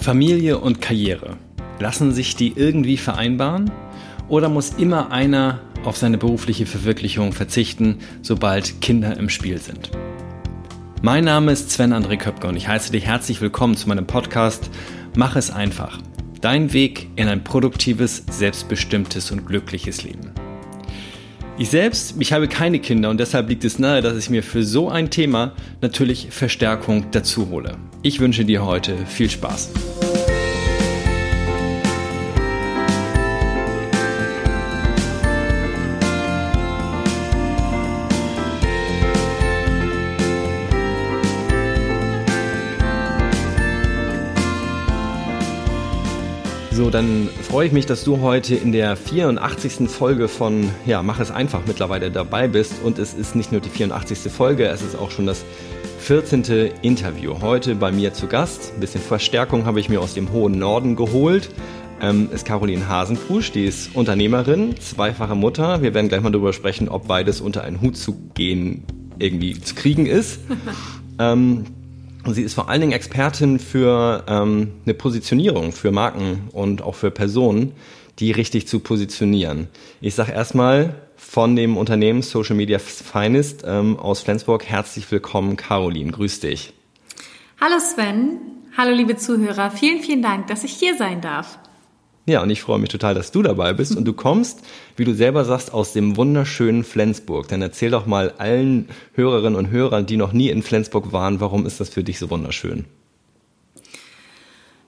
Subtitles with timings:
[0.00, 1.36] Familie und Karriere.
[1.78, 3.70] Lassen sich die irgendwie vereinbaren?
[4.28, 9.90] Oder muss immer einer auf seine berufliche Verwirklichung verzichten, sobald Kinder im Spiel sind?
[11.02, 14.70] Mein Name ist Sven André Köpke und ich heiße dich herzlich willkommen zu meinem Podcast
[15.16, 15.98] Mach es einfach.
[16.40, 20.32] Dein Weg in ein produktives, selbstbestimmtes und glückliches Leben.
[21.60, 24.64] Ich selbst, ich habe keine Kinder und deshalb liegt es nahe, dass ich mir für
[24.64, 27.76] so ein Thema natürlich Verstärkung dazu hole.
[28.00, 29.99] Ich wünsche dir heute viel Spaß.
[46.80, 49.86] So, dann freue ich mich, dass du heute in der 84.
[49.86, 52.72] Folge von Ja, mach es einfach mittlerweile dabei bist.
[52.82, 54.32] Und es ist nicht nur die 84.
[54.32, 55.44] Folge, es ist auch schon das
[55.98, 56.70] 14.
[56.80, 57.42] Interview.
[57.42, 58.72] Heute bei mir zu Gast.
[58.74, 61.50] Ein bisschen Verstärkung habe ich mir aus dem hohen Norden geholt.
[62.00, 65.82] Ähm, ist Caroline Hasenpusch, die ist Unternehmerin, zweifache Mutter.
[65.82, 68.84] Wir werden gleich mal darüber sprechen, ob beides unter einen Hut zu gehen
[69.18, 70.40] irgendwie zu kriegen ist.
[71.18, 71.66] ähm,
[72.26, 77.10] sie ist vor allen Dingen Expertin für ähm, eine Positionierung für Marken und auch für
[77.10, 77.72] Personen,
[78.18, 79.68] die richtig zu positionieren.
[80.00, 86.12] Ich sage erstmal von dem Unternehmen Social Media Finest ähm, aus Flensburg herzlich willkommen, Caroline.
[86.12, 86.72] Grüß dich.
[87.60, 88.38] Hallo Sven.
[88.76, 89.70] Hallo liebe Zuhörer.
[89.70, 91.58] Vielen, vielen Dank, dass ich hier sein darf.
[92.26, 93.96] Ja, und ich freue mich total, dass du dabei bist.
[93.96, 94.60] Und du kommst,
[94.96, 97.48] wie du selber sagst, aus dem wunderschönen Flensburg.
[97.48, 101.66] Dann erzähl doch mal allen Hörerinnen und Hörern, die noch nie in Flensburg waren, warum
[101.66, 102.84] ist das für dich so wunderschön?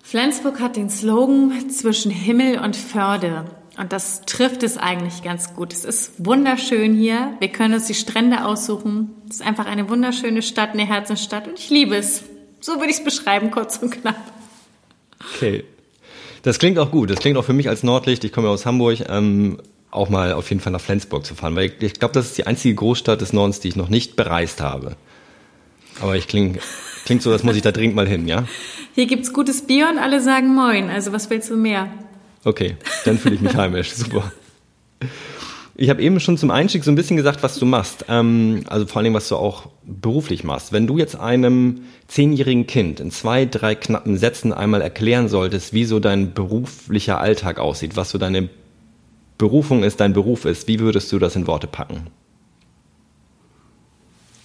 [0.02, 3.46] Flensburg hat den Slogan zwischen Himmel und Förde.
[3.78, 5.72] Und das trifft es eigentlich ganz gut.
[5.72, 7.34] Es ist wunderschön hier.
[7.38, 9.10] Wir können uns die Strände aussuchen.
[9.30, 11.48] Es ist einfach eine wunderschöne Stadt, eine Herzensstadt.
[11.48, 12.24] Und ich liebe es.
[12.60, 14.20] So würde ich es beschreiben, kurz und knapp.
[15.36, 15.64] Okay.
[16.42, 17.10] Das klingt auch gut.
[17.10, 18.24] Das klingt auch für mich als Nordlicht.
[18.24, 18.98] Ich komme ja aus Hamburg.
[19.08, 19.58] Ähm,
[19.92, 22.38] auch mal auf jeden Fall nach Flensburg zu fahren, weil ich, ich glaube, das ist
[22.38, 24.96] die einzige Großstadt des Nordens, die ich noch nicht bereist habe.
[26.00, 26.58] Aber ich klinge
[27.04, 28.44] klingt so, das muss ich da dringend mal hin, ja?
[28.94, 30.88] Hier gibt's gutes Bier und alle sagen Moin.
[30.88, 31.88] Also was willst du mehr?
[32.44, 33.92] Okay, dann fühle ich mich heimisch.
[33.92, 34.32] Super.
[35.74, 38.04] Ich habe eben schon zum Einstieg so ein bisschen gesagt, was du machst.
[38.08, 40.72] Ähm, also vor allem, was du auch beruflich machst.
[40.72, 45.84] Wenn du jetzt einem zehnjährigen Kind in zwei, drei knappen Sätzen einmal erklären solltest, wie
[45.84, 48.50] so dein beruflicher Alltag aussieht, was so deine
[49.38, 52.08] Berufung ist, dein Beruf ist, wie würdest du das in Worte packen?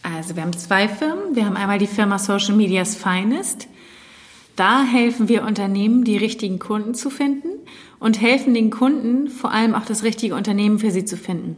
[0.02, 1.36] Also wir haben zwei Firmen.
[1.36, 3.68] Wir haben einmal die Firma Social Media's Finest.
[4.56, 7.50] Da helfen wir Unternehmen, die richtigen Kunden zu finden
[8.00, 11.58] und helfen den Kunden vor allem auch das richtige Unternehmen für sie zu finden.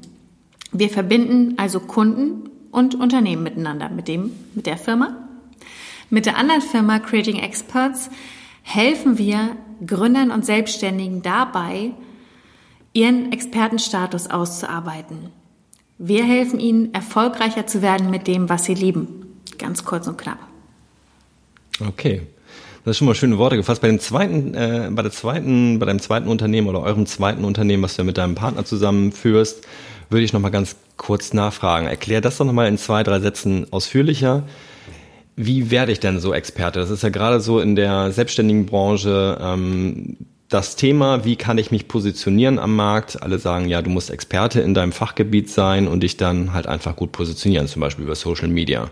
[0.72, 5.28] Wir verbinden also Kunden und Unternehmen miteinander, mit dem, mit der Firma.
[6.09, 8.09] Mit der anderen Firma Creating Experts
[8.61, 9.55] helfen wir
[9.85, 11.91] Gründern und Selbstständigen dabei,
[12.94, 15.29] ihren Expertenstatus auszuarbeiten.
[15.97, 19.41] Wir helfen ihnen, erfolgreicher zu werden mit dem, was sie lieben.
[19.57, 20.39] Ganz kurz und knapp.
[21.85, 22.22] Okay.
[22.84, 23.81] Das ist schon mal schöne Worte gefasst.
[23.81, 27.84] Bei dem zweiten, äh, bei der zweiten, bei deinem zweiten Unternehmen oder eurem zweiten Unternehmen,
[27.84, 29.66] was du mit deinem Partner zusammenführst,
[30.09, 31.88] würde ich noch mal ganz kurz nachfragen.
[31.88, 34.44] Erklär das doch noch mal in zwei, drei Sätzen ausführlicher.
[35.35, 36.79] Wie werde ich denn so Experte?
[36.79, 40.17] Das ist ja gerade so in der selbstständigen Branche ähm,
[40.50, 43.22] das Thema, wie kann ich mich positionieren am Markt?
[43.22, 46.96] Alle sagen, ja, du musst Experte in deinem Fachgebiet sein und dich dann halt einfach
[46.96, 48.90] gut positionieren, zum Beispiel über Social Media.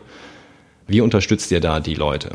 [0.86, 2.30] Wie unterstützt ihr da die Leute?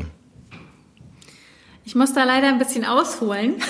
[1.85, 3.55] Ich muss da leider ein bisschen ausholen.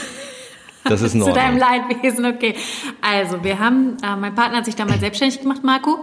[0.86, 2.56] Das ist Zu deinem Leidwesen, okay.
[3.00, 5.98] Also, wir haben, äh, mein Partner hat sich damals selbstständig gemacht, Marco.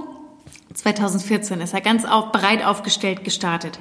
[0.72, 3.78] 2014 ist er ganz auf, breit aufgestellt gestartet.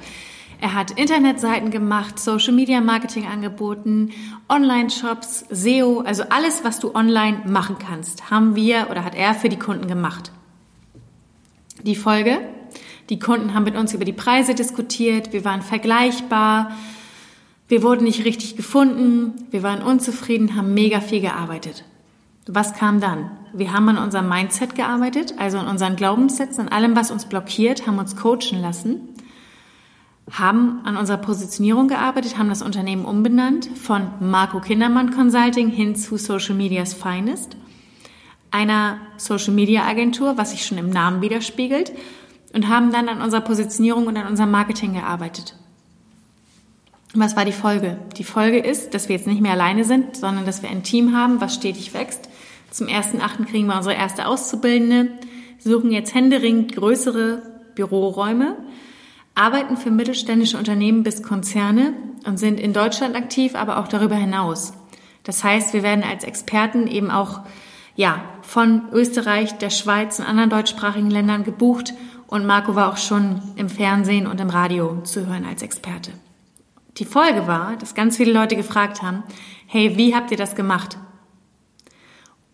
[0.60, 4.10] Er hat Internetseiten gemacht, Social Media Marketing angeboten,
[4.48, 9.48] Online-Shops, SEO, also alles, was du online machen kannst, haben wir oder hat er für
[9.48, 10.32] die Kunden gemacht.
[11.82, 12.40] Die Folge,
[13.08, 16.72] die Kunden haben mit uns über die Preise diskutiert, wir waren vergleichbar,
[17.70, 21.84] wir wurden nicht richtig gefunden, wir waren unzufrieden, haben mega viel gearbeitet.
[22.48, 23.30] Was kam dann?
[23.52, 27.86] Wir haben an unserem Mindset gearbeitet, also an unseren Glaubenssätzen, an allem, was uns blockiert,
[27.86, 29.10] haben uns coachen lassen,
[30.32, 36.16] haben an unserer Positionierung gearbeitet, haben das Unternehmen umbenannt von Marco Kindermann Consulting hin zu
[36.16, 37.56] Social Media's Finest,
[38.50, 41.92] einer Social Media Agentur, was sich schon im Namen widerspiegelt,
[42.52, 45.54] und haben dann an unserer Positionierung und an unserem Marketing gearbeitet.
[47.14, 47.98] Was war die Folge?
[48.18, 51.16] Die Folge ist, dass wir jetzt nicht mehr alleine sind, sondern dass wir ein Team
[51.16, 52.28] haben, was stetig wächst.
[52.70, 55.10] Zum ersten Achten kriegen wir unsere erste Auszubildende,
[55.58, 57.42] suchen jetzt händeringend größere
[57.74, 58.56] Büroräume,
[59.34, 61.94] arbeiten für mittelständische Unternehmen bis Konzerne
[62.26, 64.72] und sind in Deutschland aktiv, aber auch darüber hinaus.
[65.24, 67.40] Das heißt, wir werden als Experten eben auch
[67.96, 71.92] ja, von Österreich, der Schweiz und anderen deutschsprachigen Ländern gebucht
[72.28, 76.12] und Marco war auch schon im Fernsehen und im Radio zu hören als Experte.
[76.96, 79.22] Die Folge war, dass ganz viele Leute gefragt haben,
[79.66, 80.98] hey, wie habt ihr das gemacht?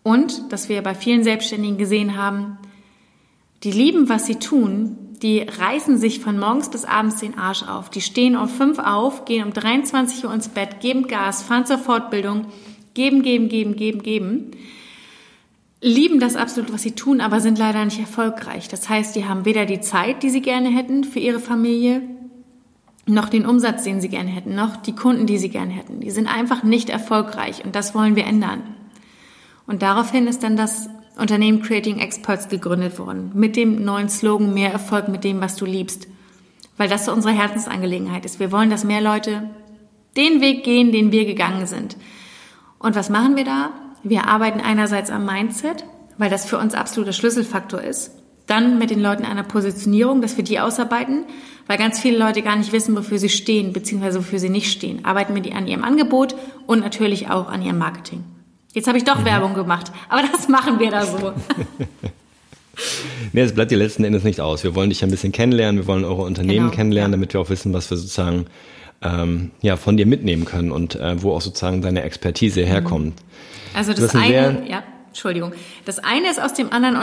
[0.03, 2.57] Und dass wir bei vielen Selbstständigen gesehen haben,
[3.63, 7.89] die lieben, was sie tun, die reißen sich von morgens bis abends den Arsch auf.
[7.89, 11.79] Die stehen um fünf auf, gehen um 23 Uhr ins Bett, geben Gas, fahren zur
[11.79, 12.45] Fortbildung,
[12.93, 14.51] geben, geben, geben, geben, geben.
[15.81, 18.67] Lieben das absolut, was sie tun, aber sind leider nicht erfolgreich.
[18.67, 22.01] Das heißt, die haben weder die Zeit, die sie gerne hätten für ihre Familie,
[23.07, 25.99] noch den Umsatz, den sie gerne hätten, noch die Kunden, die sie gerne hätten.
[26.01, 28.63] Die sind einfach nicht erfolgreich und das wollen wir ändern.
[29.65, 33.31] Und daraufhin ist dann das Unternehmen Creating Experts gegründet worden.
[33.33, 36.07] Mit dem neuen Slogan Mehr Erfolg mit dem, was du liebst.
[36.77, 38.39] Weil das so unsere Herzensangelegenheit ist.
[38.39, 39.49] Wir wollen, dass mehr Leute
[40.15, 41.97] den Weg gehen, den wir gegangen sind.
[42.79, 43.71] Und was machen wir da?
[44.03, 45.83] Wir arbeiten einerseits am Mindset,
[46.17, 48.11] weil das für uns absoluter Schlüsselfaktor ist.
[48.47, 51.25] Dann mit den Leuten einer Positionierung, dass wir die ausarbeiten,
[51.67, 55.05] weil ganz viele Leute gar nicht wissen, wofür sie stehen, beziehungsweise wofür sie nicht stehen.
[55.05, 56.35] Arbeiten wir die an ihrem Angebot
[56.65, 58.23] und natürlich auch an ihrem Marketing.
[58.73, 59.25] Jetzt habe ich doch mhm.
[59.25, 61.33] Werbung gemacht, aber das machen wir da so.
[63.33, 64.63] nee, es bleibt dir letzten Endes nicht aus.
[64.63, 67.17] Wir wollen dich ein bisschen kennenlernen, wir wollen eure Unternehmen genau, kennenlernen, ja.
[67.17, 68.45] damit wir auch wissen, was wir sozusagen
[69.01, 72.65] ähm, ja, von dir mitnehmen können und äh, wo auch sozusagen deine Expertise mhm.
[72.65, 73.21] herkommt.
[73.73, 74.83] Also das eine, ja,
[75.17, 75.51] Entschuldigung.
[75.83, 76.95] Das eine ist aus dem anderen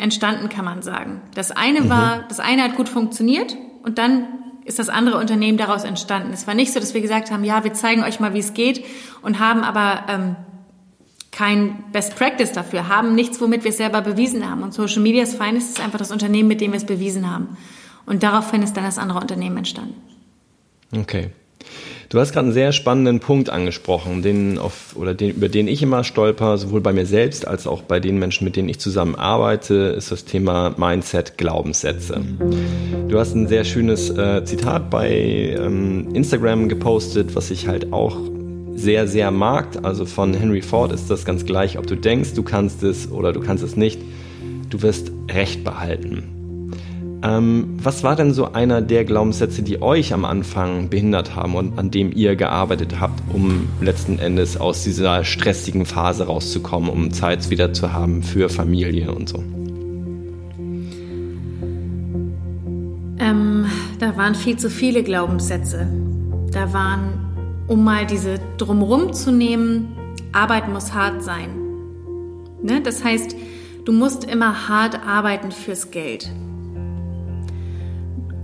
[0.00, 1.20] entstanden, kann man sagen.
[1.36, 2.22] Das eine war, mhm.
[2.28, 4.26] das eine hat gut funktioniert und dann
[4.64, 6.32] ist das andere Unternehmen daraus entstanden.
[6.32, 8.54] Es war nicht so, dass wir gesagt haben, ja, wir zeigen euch mal, wie es
[8.54, 8.84] geht
[9.22, 10.36] und haben aber ähm,
[11.30, 14.64] kein Best Practice dafür, haben nichts, womit wir es selber bewiesen haben.
[14.64, 17.56] Und Social Media's Finest ist einfach das Unternehmen, mit dem wir es bewiesen haben.
[18.04, 19.94] Und daraufhin ist dann das andere Unternehmen entstanden.
[20.92, 21.30] Okay.
[22.10, 25.80] Du hast gerade einen sehr spannenden Punkt angesprochen, den auf, oder den, über den ich
[25.80, 29.14] immer stolper, sowohl bei mir selbst als auch bei den Menschen, mit denen ich zusammen
[29.14, 32.20] arbeite, ist das Thema Mindset, Glaubenssätze.
[33.06, 38.16] Du hast ein sehr schönes äh, Zitat bei ähm, Instagram gepostet, was ich halt auch
[38.74, 39.68] sehr, sehr mag.
[39.84, 43.32] Also von Henry Ford ist das ganz gleich, ob du denkst, du kannst es oder
[43.32, 44.00] du kannst es nicht.
[44.68, 46.39] Du wirst Recht behalten.
[47.22, 51.78] Ähm, was war denn so einer der Glaubenssätze, die euch am Anfang behindert haben und
[51.78, 57.50] an dem ihr gearbeitet habt, um letzten Endes aus dieser stressigen Phase rauszukommen, um Zeit
[57.50, 59.44] wieder zu haben für Familie und so?
[63.18, 63.66] Ähm,
[63.98, 65.86] da waren viel zu viele Glaubenssätze.
[66.52, 67.20] Da waren
[67.70, 69.94] um mal diese drumrum zu nehmen,
[70.32, 71.50] Arbeit muss hart sein.
[72.62, 72.80] Ne?
[72.82, 73.36] Das heißt,
[73.84, 76.28] du musst immer hart arbeiten fürs Geld.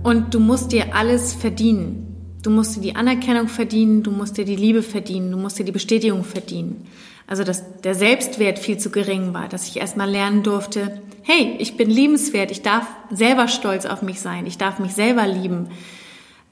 [0.07, 2.37] Und du musst dir alles verdienen.
[2.41, 5.65] Du musst dir die Anerkennung verdienen, du musst dir die Liebe verdienen, du musst dir
[5.65, 6.87] die Bestätigung verdienen.
[7.27, 11.75] Also, dass der Selbstwert viel zu gering war, dass ich erstmal lernen durfte, hey, ich
[11.75, 15.67] bin liebenswert, ich darf selber stolz auf mich sein, ich darf mich selber lieben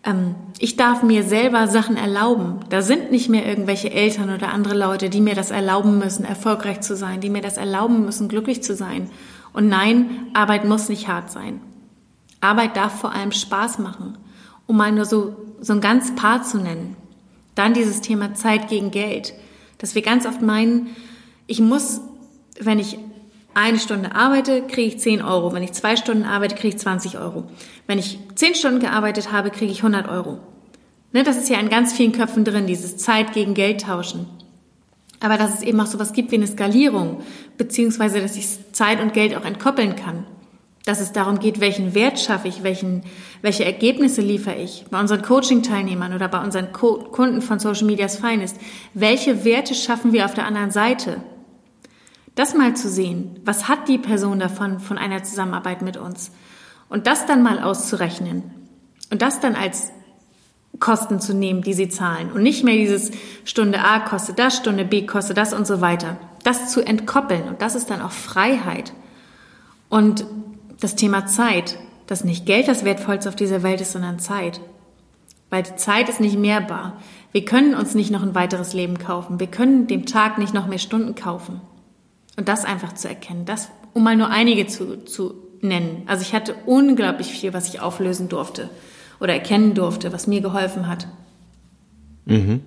[0.04, 2.60] ähm, ich darf mir selber Sachen erlauben.
[2.70, 6.82] Da sind nicht mehr irgendwelche Eltern oder andere Leute, die mir das erlauben müssen, erfolgreich
[6.82, 9.10] zu sein, die mir das erlauben müssen, glücklich zu sein.
[9.54, 11.62] Und nein, Arbeit muss nicht hart sein.
[12.46, 14.18] Arbeit darf vor allem Spaß machen,
[14.68, 16.96] um mal nur so, so ein ganz Paar zu nennen.
[17.56, 19.34] Dann dieses Thema Zeit gegen Geld,
[19.80, 20.96] dass wir ganz oft meinen,
[21.48, 22.02] ich muss,
[22.60, 23.00] wenn ich
[23.56, 25.54] eine Stunde arbeite, kriege ich 10 Euro.
[25.54, 27.46] Wenn ich zwei Stunden arbeite, kriege ich 20 Euro.
[27.88, 30.40] Wenn ich 10 Stunden gearbeitet habe, kriege ich 100 Euro.
[31.14, 34.28] Ne, das ist ja in ganz vielen Köpfen drin, dieses Zeit gegen Geld tauschen.
[35.22, 37.22] Aber dass es eben auch sowas gibt wie eine Skalierung,
[37.58, 40.26] beziehungsweise dass ich Zeit und Geld auch entkoppeln kann.
[40.86, 43.04] Dass es darum geht, welchen Wert schaffe ich, welchen,
[43.42, 48.18] welche Ergebnisse liefere ich bei unseren Coaching-Teilnehmern oder bei unseren Co Kunden von Social Media's
[48.18, 48.58] Finest.
[48.94, 51.24] Welche Werte schaffen wir auf der anderen Seite?
[52.36, 56.32] Das mal zu sehen, was hat die Person davon von einer Zusammenarbeit mit uns?
[56.88, 58.44] Und das dann mal auszurechnen
[59.10, 59.92] und das dann als
[60.80, 63.12] Kosten zu nehmen, die sie zahlen und nicht mehr dieses
[63.46, 66.18] Stunde A kostet das, Stunde B kostet das und so weiter.
[66.44, 68.94] Das zu entkoppeln und das ist dann auch Freiheit.
[69.90, 70.26] Und
[70.80, 71.78] das Thema Zeit,
[72.08, 74.60] dass nicht Geld das Wertvollste auf dieser Welt ist, sondern Zeit.
[75.50, 77.02] Weil die Zeit ist nicht mehrbar.
[77.32, 79.40] Wir können uns nicht noch ein weiteres Leben kaufen.
[79.40, 81.62] Wir können dem Tag nicht noch mehr Stunden kaufen.
[82.38, 86.04] Und das einfach zu erkennen, das, um mal nur einige zu, zu nennen.
[86.06, 88.70] Also ich hatte unglaublich viel, was ich auflösen durfte
[89.20, 91.08] oder erkennen durfte, was mir geholfen hat.
[92.26, 92.62] Mhm.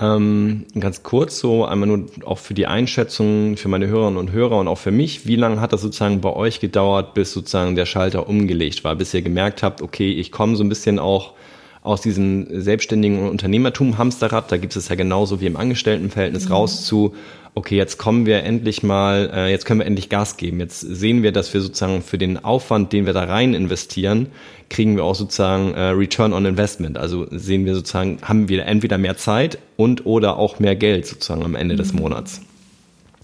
[0.00, 4.58] Ähm, ganz kurz so, einmal nur auch für die Einschätzung für meine Hörerinnen und Hörer
[4.58, 7.84] und auch für mich, wie lange hat das sozusagen bei euch gedauert, bis sozusagen der
[7.84, 11.34] Schalter umgelegt war, bis ihr gemerkt habt, okay, ich komme so ein bisschen auch
[11.82, 16.52] aus diesem selbstständigen Unternehmertum Hamsterrad, da gibt es ja genauso wie im Angestelltenverhältnis mhm.
[16.52, 17.14] raus zu,
[17.54, 20.60] okay, jetzt kommen wir endlich mal, äh, jetzt können wir endlich Gas geben.
[20.60, 24.28] Jetzt sehen wir, dass wir sozusagen für den Aufwand, den wir da rein investieren,
[24.70, 26.96] kriegen wir auch sozusagen äh, Return on Investment.
[26.96, 31.44] Also sehen wir sozusagen, haben wir entweder mehr Zeit und oder auch mehr Geld sozusagen
[31.44, 31.78] am Ende mhm.
[31.78, 32.40] des Monats.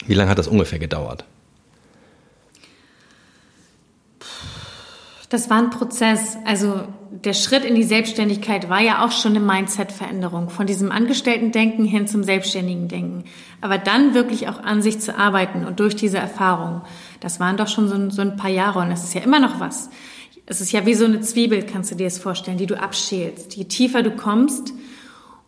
[0.06, 1.24] Wie lange hat das ungefähr gedauert?
[5.30, 6.36] Das war ein Prozess.
[6.46, 11.84] Also der Schritt in die Selbstständigkeit war ja auch schon eine Mindset-Veränderung von diesem Angestellten-Denken
[11.84, 13.24] hin zum selbstständigen Denken.
[13.60, 16.82] Aber dann wirklich auch an sich zu arbeiten und durch diese Erfahrung,
[17.20, 19.60] das waren doch schon so, so ein paar Jahre und es ist ja immer noch
[19.60, 19.90] was.
[20.46, 23.54] Es ist ja wie so eine Zwiebel, kannst du dir das vorstellen, die du abschälst.
[23.56, 24.72] Je tiefer du kommst,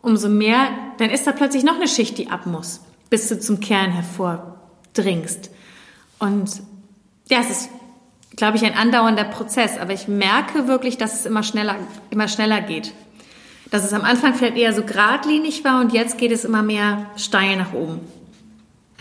[0.02, 3.60] umso mehr, dann ist da plötzlich noch eine Schicht, die ab muss, bis du zum
[3.60, 5.50] Kern hervordringst.
[6.18, 6.62] Und
[7.28, 7.70] ja, es ist
[8.40, 9.76] glaube ich, ein andauernder Prozess.
[9.78, 11.76] Aber ich merke wirklich, dass es immer schneller,
[12.08, 12.94] immer schneller geht.
[13.70, 17.04] Dass es am Anfang vielleicht eher so geradlinig war und jetzt geht es immer mehr
[17.16, 18.00] steil nach oben.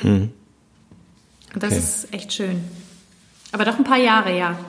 [0.01, 0.31] Hm.
[1.53, 1.79] Und das okay.
[1.79, 2.65] ist echt schön.
[3.53, 4.59] Aber doch ein paar Jahre, ja.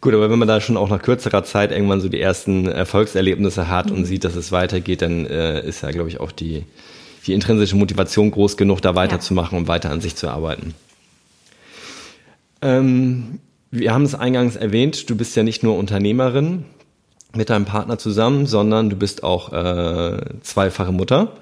[0.00, 3.68] Gut, aber wenn man da schon auch nach kürzerer Zeit irgendwann so die ersten Erfolgserlebnisse
[3.68, 3.98] hat mhm.
[3.98, 6.64] und sieht, dass es weitergeht, dann äh, ist ja, glaube ich, auch die,
[7.26, 9.58] die intrinsische Motivation groß genug, da weiterzumachen ja.
[9.58, 10.74] und weiter an sich zu arbeiten.
[12.62, 16.64] Ähm, wir haben es eingangs erwähnt, du bist ja nicht nur Unternehmerin
[17.34, 21.32] mit deinem Partner zusammen, sondern du bist auch äh, zweifache Mutter.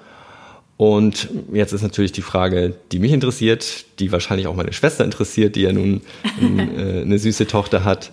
[0.75, 5.55] Und jetzt ist natürlich die Frage, die mich interessiert, die wahrscheinlich auch meine Schwester interessiert,
[5.55, 6.01] die ja nun
[6.39, 8.11] ein, äh, eine süße Tochter hat.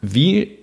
[0.00, 0.58] Wie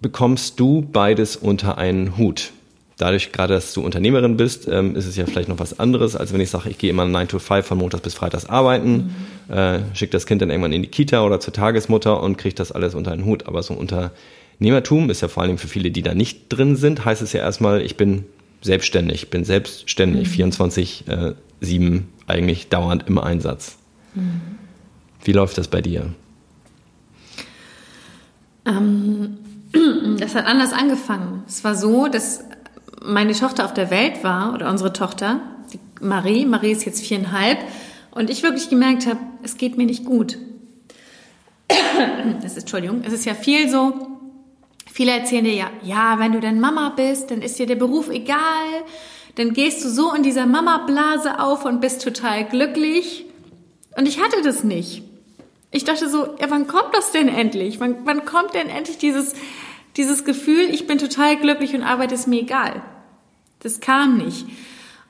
[0.00, 2.52] bekommst du beides unter einen Hut?
[2.96, 6.32] Dadurch, gerade dass du Unternehmerin bist, ähm, ist es ja vielleicht noch was anderes, als
[6.32, 9.14] wenn ich sage, ich gehe immer 9 to 5 von Montags bis Freitags arbeiten,
[9.48, 9.54] mhm.
[9.54, 12.72] äh, schicke das Kind dann irgendwann in die Kita oder zur Tagesmutter und kriege das
[12.72, 13.46] alles unter einen Hut.
[13.46, 17.22] Aber so Unternehmertum ist ja vor allem für viele, die da nicht drin sind, heißt
[17.22, 18.24] es ja erstmal, ich bin
[18.62, 20.32] selbstständig, bin selbstständig, mhm.
[20.32, 23.76] 24, äh, 7 eigentlich dauernd im Einsatz.
[24.14, 24.40] Mhm.
[25.22, 26.14] Wie läuft das bei dir?
[28.64, 29.36] Ähm,
[30.18, 31.42] das hat anders angefangen.
[31.46, 32.40] Es war so, dass
[33.06, 35.40] meine Tochter auf der Welt war, oder unsere Tochter,
[36.00, 37.58] Marie, Marie ist jetzt viereinhalb,
[38.10, 40.38] und ich wirklich gemerkt habe, es geht mir nicht gut.
[42.40, 43.92] Das ist, Entschuldigung, es ist ja viel so,
[44.90, 48.08] viele erzählen dir ja, ja, wenn du dann Mama bist, dann ist dir der Beruf
[48.08, 48.38] egal,
[49.34, 53.26] dann gehst du so in dieser Mama-Blase auf und bist total glücklich.
[53.96, 55.02] Und ich hatte das nicht.
[55.70, 57.80] Ich dachte so, ja, wann kommt das denn endlich?
[57.80, 59.34] Wann, wann kommt denn endlich dieses,
[59.96, 62.82] dieses Gefühl, ich bin total glücklich und Arbeit ist mir egal?
[63.60, 64.46] Das kam nicht.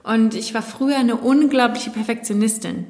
[0.03, 2.87] Und ich war früher eine unglaubliche Perfektionistin.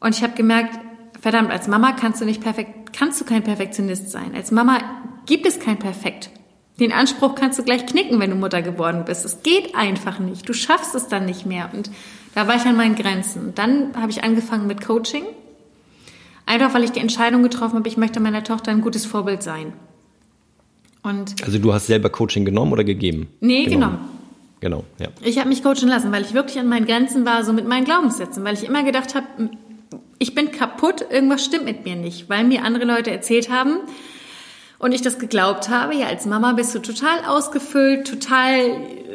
[0.00, 0.78] Und ich habe gemerkt,
[1.20, 4.34] verdammt, als Mama kannst du nicht perfekt, kannst du kein Perfektionist sein.
[4.34, 4.78] Als Mama
[5.26, 6.30] gibt es kein Perfekt.
[6.80, 9.24] Den Anspruch kannst du gleich knicken, wenn du Mutter geworden bist.
[9.24, 10.48] Es geht einfach nicht.
[10.48, 11.70] Du schaffst es dann nicht mehr.
[11.72, 11.90] Und
[12.34, 13.48] da war ich an meinen Grenzen.
[13.48, 15.24] Und dann habe ich angefangen mit Coaching.
[16.46, 19.74] Einfach weil ich die Entscheidung getroffen habe, ich möchte meiner Tochter ein gutes Vorbild sein.
[21.02, 23.28] Und also du hast selber Coaching genommen oder gegeben?
[23.40, 23.98] Nee, genommen.
[24.60, 25.08] Genau, ja.
[25.22, 27.84] Ich habe mich coachen lassen, weil ich wirklich an meinen Grenzen war, so mit meinen
[27.84, 29.26] Glaubenssätzen, weil ich immer gedacht habe,
[30.20, 33.78] ich bin kaputt, irgendwas stimmt mit mir nicht, weil mir andere Leute erzählt haben
[34.78, 38.60] und ich das geglaubt habe, ja, als Mama bist du total ausgefüllt, total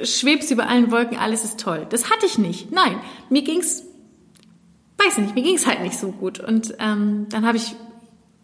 [0.03, 1.87] schwebst über allen Wolken, alles ist toll.
[1.89, 2.73] Das hatte ich nicht.
[2.73, 2.97] Nein,
[3.29, 3.83] mir ging's,
[4.97, 6.41] weiß nicht, mir ging's halt nicht so gut.
[6.41, 7.73] Und ähm, dann habe ich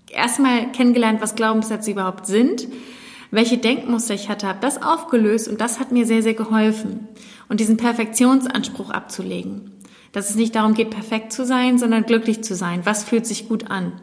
[0.10, 2.66] erstmal kennengelernt, was Glaubenssätze überhaupt sind
[3.34, 7.08] welche Denkmuster ich hatte, habe das aufgelöst und das hat mir sehr, sehr geholfen.
[7.50, 9.72] Und diesen Perfektionsanspruch abzulegen.
[10.12, 12.82] Dass es nicht darum geht, perfekt zu sein, sondern glücklich zu sein.
[12.84, 13.94] Was fühlt sich gut an?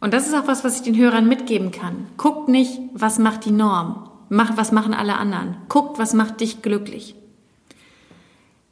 [0.00, 2.06] Und das ist auch was, was ich den Hörern mitgeben kann.
[2.16, 4.08] Guckt nicht, was macht die Norm.
[4.30, 5.58] Macht, was machen alle anderen.
[5.68, 7.16] Guckt, was macht dich glücklich.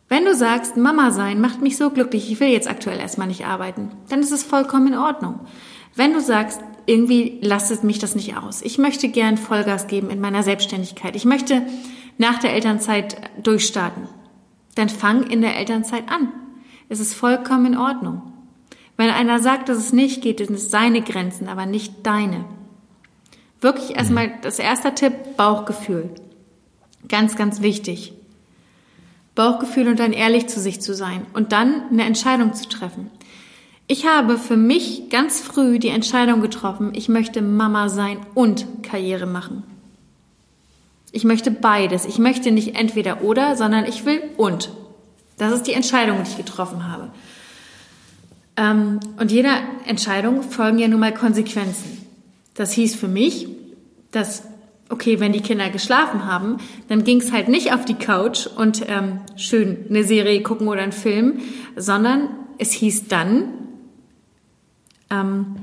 [0.08, 3.44] Wenn du sagst, Mama sein macht mich so glücklich, ich will jetzt aktuell erstmal nicht
[3.46, 5.40] arbeiten, dann ist es vollkommen in Ordnung.
[5.94, 8.62] Wenn du sagst, irgendwie lastet mich das nicht aus.
[8.62, 11.16] Ich möchte gern Vollgas geben in meiner Selbstständigkeit.
[11.16, 11.62] Ich möchte
[12.18, 14.08] nach der Elternzeit durchstarten.
[14.74, 16.32] Dann fang in der Elternzeit an.
[16.88, 18.22] Es ist vollkommen in Ordnung.
[18.96, 22.44] Wenn einer sagt, dass es nicht geht, dann ist seine Grenzen, aber nicht deine.
[23.60, 26.10] Wirklich erstmal das erste Tipp, Bauchgefühl.
[27.08, 28.12] Ganz, ganz wichtig.
[29.34, 33.10] Bauchgefühl und dann ehrlich zu sich zu sein und dann eine Entscheidung zu treffen.
[33.86, 39.26] Ich habe für mich ganz früh die Entscheidung getroffen, ich möchte Mama sein und Karriere
[39.26, 39.62] machen.
[41.12, 42.06] Ich möchte beides.
[42.06, 44.70] Ich möchte nicht entweder oder, sondern ich will und.
[45.36, 47.10] Das ist die Entscheidung, die ich getroffen habe.
[48.56, 52.04] Ähm, und jeder Entscheidung folgen ja nun mal Konsequenzen.
[52.54, 53.48] Das hieß für mich,
[54.10, 54.44] dass,
[54.88, 56.56] okay, wenn die Kinder geschlafen haben,
[56.88, 60.82] dann ging es halt nicht auf die Couch und ähm, schön eine Serie gucken oder
[60.82, 61.40] einen Film,
[61.76, 63.63] sondern es hieß dann,
[65.14, 65.56] ähm,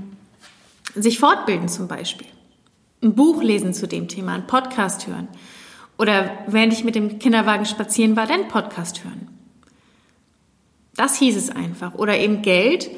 [0.96, 2.27] sich fortbilden zum Beispiel.
[3.03, 5.27] Ein Buch lesen zu dem Thema, einen Podcast hören.
[5.98, 9.27] Oder während ich mit dem Kinderwagen spazieren war, dann Podcast hören.
[10.96, 11.96] Das hieß es einfach.
[11.96, 12.89] Oder eben Geld,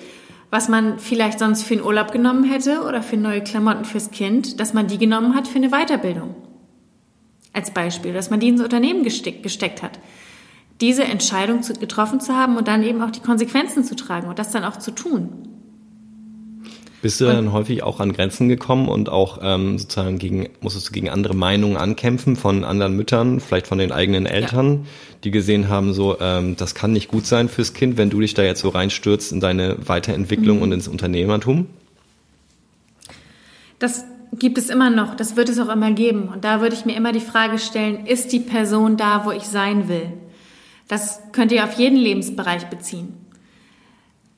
[0.50, 4.60] was man vielleicht sonst für einen Urlaub genommen hätte oder für neue Klamotten fürs Kind,
[4.60, 6.36] dass man die genommen hat für eine Weiterbildung.
[7.54, 10.00] Als Beispiel, dass man die ins Unternehmen gesteckt, gesteckt hat.
[10.82, 14.52] Diese Entscheidung getroffen zu haben und dann eben auch die Konsequenzen zu tragen und das
[14.52, 15.53] dann auch zu tun.
[17.04, 20.94] Bist du dann häufig auch an Grenzen gekommen und auch ähm, sozusagen gegen, musstest du
[20.94, 25.16] gegen andere Meinungen ankämpfen von anderen Müttern, vielleicht von den eigenen Eltern, ja.
[25.26, 28.36] die gesehen haben, so, ähm, das kann nicht gut sein fürs Kind, wenn du dich
[28.36, 30.64] da jetzt so reinstürzt in deine Weiterentwicklung mhm.
[30.64, 31.68] und ins Unternehmertum?
[33.80, 34.06] Das
[34.40, 36.30] gibt es immer noch, das wird es auch immer geben.
[36.30, 39.44] Und da würde ich mir immer die Frage stellen, ist die Person da, wo ich
[39.44, 40.14] sein will?
[40.88, 43.12] Das könnt ihr auf jeden Lebensbereich beziehen.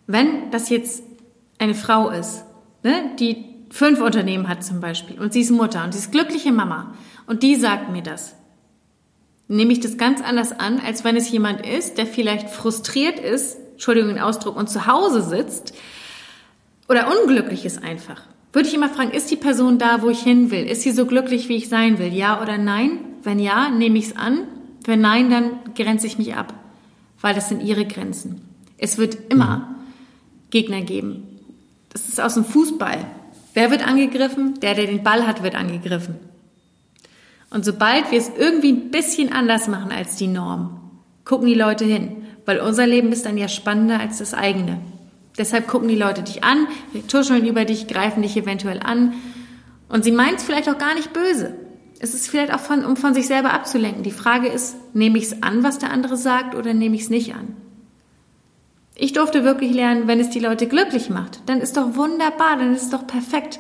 [0.08, 1.04] Wenn das jetzt
[1.60, 2.44] eine Frau ist,
[2.86, 6.52] ne, die fünf Unternehmen hat zum Beispiel und sie ist Mutter und sie ist glückliche
[6.52, 6.94] Mama
[7.26, 8.36] und die sagt mir das,
[9.48, 13.58] nehme ich das ganz anders an, als wenn es jemand ist, der vielleicht frustriert ist,
[13.74, 15.74] Entschuldigung den Ausdruck, und zu Hause sitzt
[16.88, 18.22] oder unglücklich ist einfach.
[18.54, 20.66] Würde ich immer fragen, ist die Person da, wo ich hin will?
[20.66, 22.14] Ist sie so glücklich, wie ich sein will?
[22.14, 23.00] Ja oder nein?
[23.22, 24.48] Wenn ja, nehme ich es an.
[24.86, 26.54] Wenn nein, dann grenze ich mich ab,
[27.20, 28.42] weil das sind ihre Grenzen.
[28.78, 29.76] Es wird immer mhm.
[30.52, 31.35] Gegner geben.
[31.96, 33.06] Das ist aus dem Fußball.
[33.54, 34.60] Wer wird angegriffen?
[34.60, 36.16] Der, der den Ball hat, wird angegriffen.
[37.50, 40.92] Und sobald wir es irgendwie ein bisschen anders machen als die Norm,
[41.24, 44.82] gucken die Leute hin, weil unser Leben ist dann ja spannender als das eigene.
[45.38, 46.68] Deshalb gucken die Leute dich an,
[47.08, 49.14] tuscheln über dich, greifen dich eventuell an
[49.88, 51.56] und sie meinen es vielleicht auch gar nicht böse.
[52.00, 54.04] Es ist vielleicht auch von, um von sich selber abzulenken.
[54.04, 57.10] Die Frage ist, nehme ich es an, was der andere sagt, oder nehme ich es
[57.10, 57.56] nicht an?
[58.96, 62.74] Ich durfte wirklich lernen, wenn es die Leute glücklich macht, dann ist doch wunderbar, dann
[62.74, 63.60] ist es doch perfekt.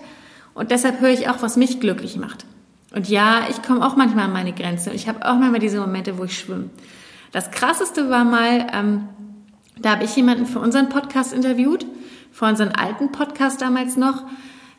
[0.54, 2.46] Und deshalb höre ich auch, was mich glücklich macht.
[2.94, 4.92] Und ja, ich komme auch manchmal an meine Grenze.
[4.92, 6.70] Ich habe auch manchmal diese Momente, wo ich schwimme.
[7.34, 9.10] Das Krasseste war mal, ähm,
[9.78, 11.86] da habe ich jemanden für unseren Podcast interviewt,
[12.32, 14.24] für unseren alten Podcast damals noch.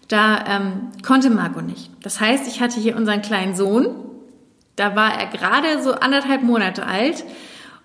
[0.08, 1.90] Da ähm, konnte Marco nicht.
[2.02, 3.88] Das heißt, ich hatte hier unseren kleinen Sohn.
[4.76, 7.24] Da war er gerade so anderthalb Monate alt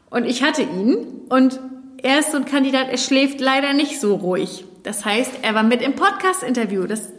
[0.10, 1.60] und ich hatte ihn und
[2.04, 4.66] er ist so ein Kandidat, er schläft leider nicht so ruhig.
[4.84, 6.86] Das heißt, er war mit im Podcast-Interview.
[6.88, 7.10] Das,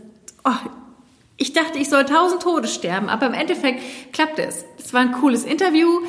[0.45, 0.69] oh,
[1.37, 4.65] ich dachte, ich soll tausend Tode sterben, aber im Endeffekt klappte es.
[4.79, 6.01] Es war ein cooles Interview.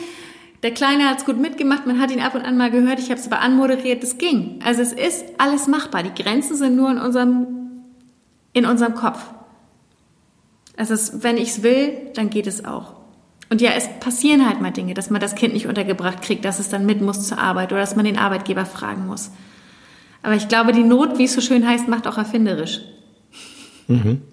[0.64, 3.10] Der Kleine hat es gut mitgemacht, man hat ihn ab und an mal gehört, ich
[3.10, 4.60] habe es aber anmoderiert, es ging.
[4.64, 6.04] Also es ist alles machbar.
[6.04, 7.48] Die Grenzen sind nur in unserem,
[8.54, 9.20] in unserem Kopf.
[10.78, 12.93] Also es, wenn ich es will, dann geht es auch.
[13.54, 16.58] Und ja, es passieren halt mal Dinge, dass man das Kind nicht untergebracht kriegt, dass
[16.58, 19.30] es dann mit muss zur Arbeit oder dass man den Arbeitgeber fragen muss.
[20.24, 22.80] Aber ich glaube, die Not, wie es so schön heißt, macht auch erfinderisch.
[23.88, 24.24] Mhm.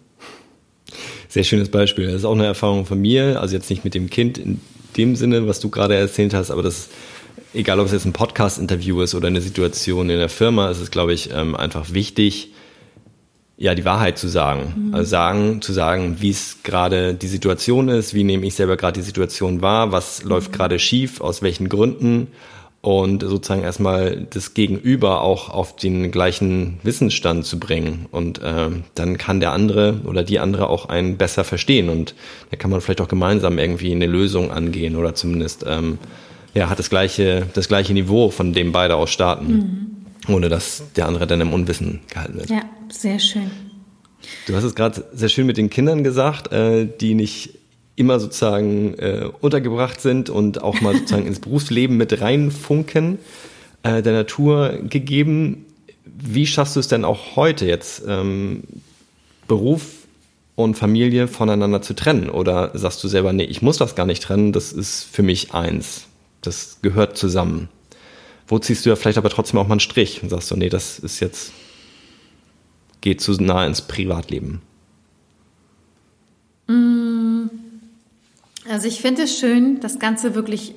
[1.28, 2.06] Sehr schönes Beispiel.
[2.06, 4.58] Das ist auch eine Erfahrung von mir, also jetzt nicht mit dem Kind in
[4.96, 6.88] dem Sinne, was du gerade erzählt hast, aber das,
[7.52, 10.90] egal ob es jetzt ein Podcast-Interview ist oder eine Situation in der Firma, ist es,
[10.90, 12.54] glaube ich, ähm, einfach wichtig,
[13.60, 14.88] ja, die Wahrheit zu sagen.
[14.88, 14.94] Mhm.
[14.94, 18.98] Also sagen, zu sagen, wie es gerade die Situation ist, wie nehme ich selber gerade
[18.98, 20.30] die Situation wahr, was mhm.
[20.30, 22.28] läuft gerade schief, aus welchen Gründen
[22.80, 28.06] und sozusagen erstmal das Gegenüber auch auf den gleichen Wissensstand zu bringen.
[28.10, 32.14] Und äh, dann kann der andere oder die andere auch einen besser verstehen und
[32.50, 35.98] da kann man vielleicht auch gemeinsam irgendwie eine Lösung angehen oder zumindest ähm,
[36.54, 39.52] ja, hat das gleiche, das gleiche Niveau, von dem beide aus starten.
[39.52, 42.50] Mhm ohne dass der andere dann im Unwissen gehalten wird.
[42.50, 43.50] Ja, sehr schön.
[44.46, 47.58] Du hast es gerade sehr schön mit den Kindern gesagt, äh, die nicht
[47.96, 53.18] immer sozusagen äh, untergebracht sind und auch mal sozusagen ins Berufsleben mit reinfunken,
[53.82, 55.66] äh, der Natur gegeben.
[56.04, 58.62] Wie schaffst du es denn auch heute jetzt, ähm,
[59.48, 60.06] Beruf
[60.54, 62.30] und Familie voneinander zu trennen?
[62.30, 65.54] Oder sagst du selber, nee, ich muss das gar nicht trennen, das ist für mich
[65.54, 66.06] eins.
[66.42, 67.68] Das gehört zusammen.
[68.50, 70.68] Wo ziehst du ja vielleicht aber trotzdem auch mal einen Strich und sagst so, nee,
[70.68, 71.52] das ist jetzt,
[73.00, 74.60] geht zu nah ins Privatleben?
[76.66, 77.48] Mm.
[78.68, 80.74] Also ich finde es schön, das Ganze wirklich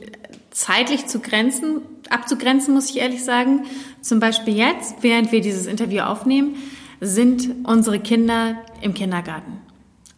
[0.51, 3.65] zeitlich zu grenzen, abzugrenzen, muss ich ehrlich sagen.
[4.01, 6.55] Zum Beispiel jetzt, während wir dieses Interview aufnehmen,
[7.01, 9.57] sind unsere Kinder im Kindergarten.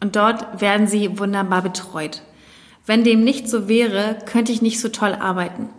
[0.01, 2.21] Und dort werden sie wunderbar betreut.
[2.85, 5.69] Wenn dem nicht so wäre, könnte ich nicht so toll arbeiten.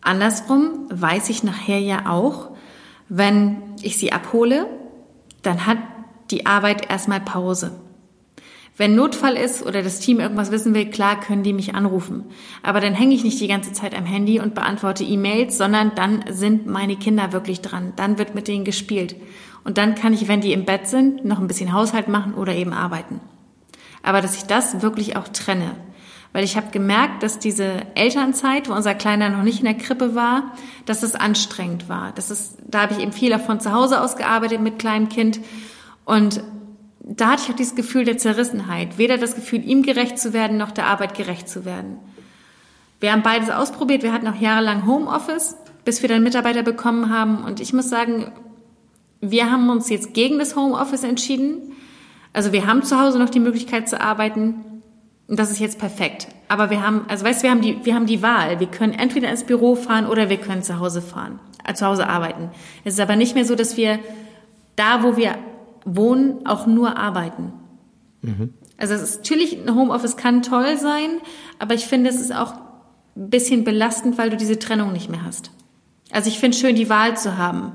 [0.00, 2.50] Andersrum weiß ich nachher ja auch,
[3.08, 4.66] wenn ich sie abhole,
[5.42, 5.78] dann hat
[6.30, 7.72] die Arbeit erstmal Pause.
[8.76, 12.24] Wenn Notfall ist oder das Team irgendwas wissen will, klar können die mich anrufen.
[12.62, 16.24] Aber dann hänge ich nicht die ganze Zeit am Handy und beantworte E-Mails, sondern dann
[16.30, 17.92] sind meine Kinder wirklich dran.
[17.96, 19.16] Dann wird mit denen gespielt.
[19.64, 22.54] Und dann kann ich, wenn die im Bett sind, noch ein bisschen Haushalt machen oder
[22.54, 23.20] eben arbeiten.
[24.02, 25.72] Aber dass ich das wirklich auch trenne.
[26.32, 30.14] Weil ich habe gemerkt, dass diese Elternzeit, wo unser Kleiner noch nicht in der Krippe
[30.14, 30.52] war,
[30.86, 32.12] dass es anstrengend war.
[32.14, 35.40] Das ist, da habe ich eben viel davon zu Hause ausgearbeitet mit kleinem Kind.
[36.04, 36.42] Und
[37.02, 38.96] da hatte ich auch dieses Gefühl der Zerrissenheit.
[38.96, 41.98] Weder das Gefühl, ihm gerecht zu werden, noch der Arbeit gerecht zu werden.
[43.00, 44.02] Wir haben beides ausprobiert.
[44.02, 47.42] Wir hatten auch jahrelang Homeoffice, bis wir dann Mitarbeiter bekommen haben.
[47.42, 48.30] Und ich muss sagen,
[49.20, 51.72] wir haben uns jetzt gegen das Homeoffice entschieden.
[52.32, 54.79] Also wir haben zu Hause noch die Möglichkeit zu arbeiten.
[55.30, 56.26] Und das ist jetzt perfekt.
[56.48, 58.58] Aber wir haben, also weißt, wir haben die, wir haben die Wahl.
[58.58, 62.08] Wir können entweder ins Büro fahren oder wir können zu Hause fahren, äh, zu Hause
[62.08, 62.50] arbeiten.
[62.84, 64.00] Es ist aber nicht mehr so, dass wir
[64.74, 65.36] da, wo wir
[65.84, 67.52] wohnen, auch nur arbeiten.
[68.22, 68.54] Mhm.
[68.76, 71.10] Also es ist, natürlich, ein Homeoffice kann toll sein,
[71.60, 72.54] aber ich finde, es ist auch
[73.16, 75.52] ein bisschen belastend, weil du diese Trennung nicht mehr hast.
[76.10, 77.72] Also ich finde es schön, die Wahl zu haben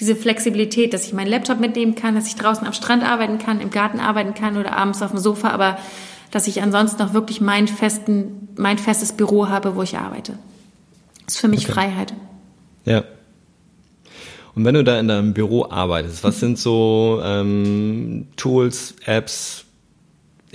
[0.00, 3.60] diese Flexibilität, dass ich meinen Laptop mitnehmen kann, dass ich draußen am Strand arbeiten kann,
[3.60, 5.78] im Garten arbeiten kann oder abends auf dem Sofa, aber
[6.30, 10.38] dass ich ansonsten auch wirklich mein, festen, mein festes Büro habe, wo ich arbeite.
[11.24, 11.72] Das ist für mich okay.
[11.72, 12.14] Freiheit.
[12.84, 13.04] Ja.
[14.54, 19.64] Und wenn du da in deinem Büro arbeitest, was sind so ähm, Tools, Apps,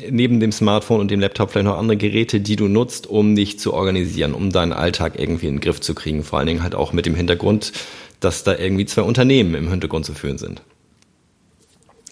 [0.10, 3.60] neben dem Smartphone und dem Laptop vielleicht noch andere Geräte, die du nutzt, um dich
[3.60, 6.24] zu organisieren, um deinen Alltag irgendwie in den Griff zu kriegen?
[6.24, 7.74] Vor allen Dingen halt auch mit dem Hintergrund,
[8.20, 10.62] dass da irgendwie zwei Unternehmen im Hintergrund zu führen sind.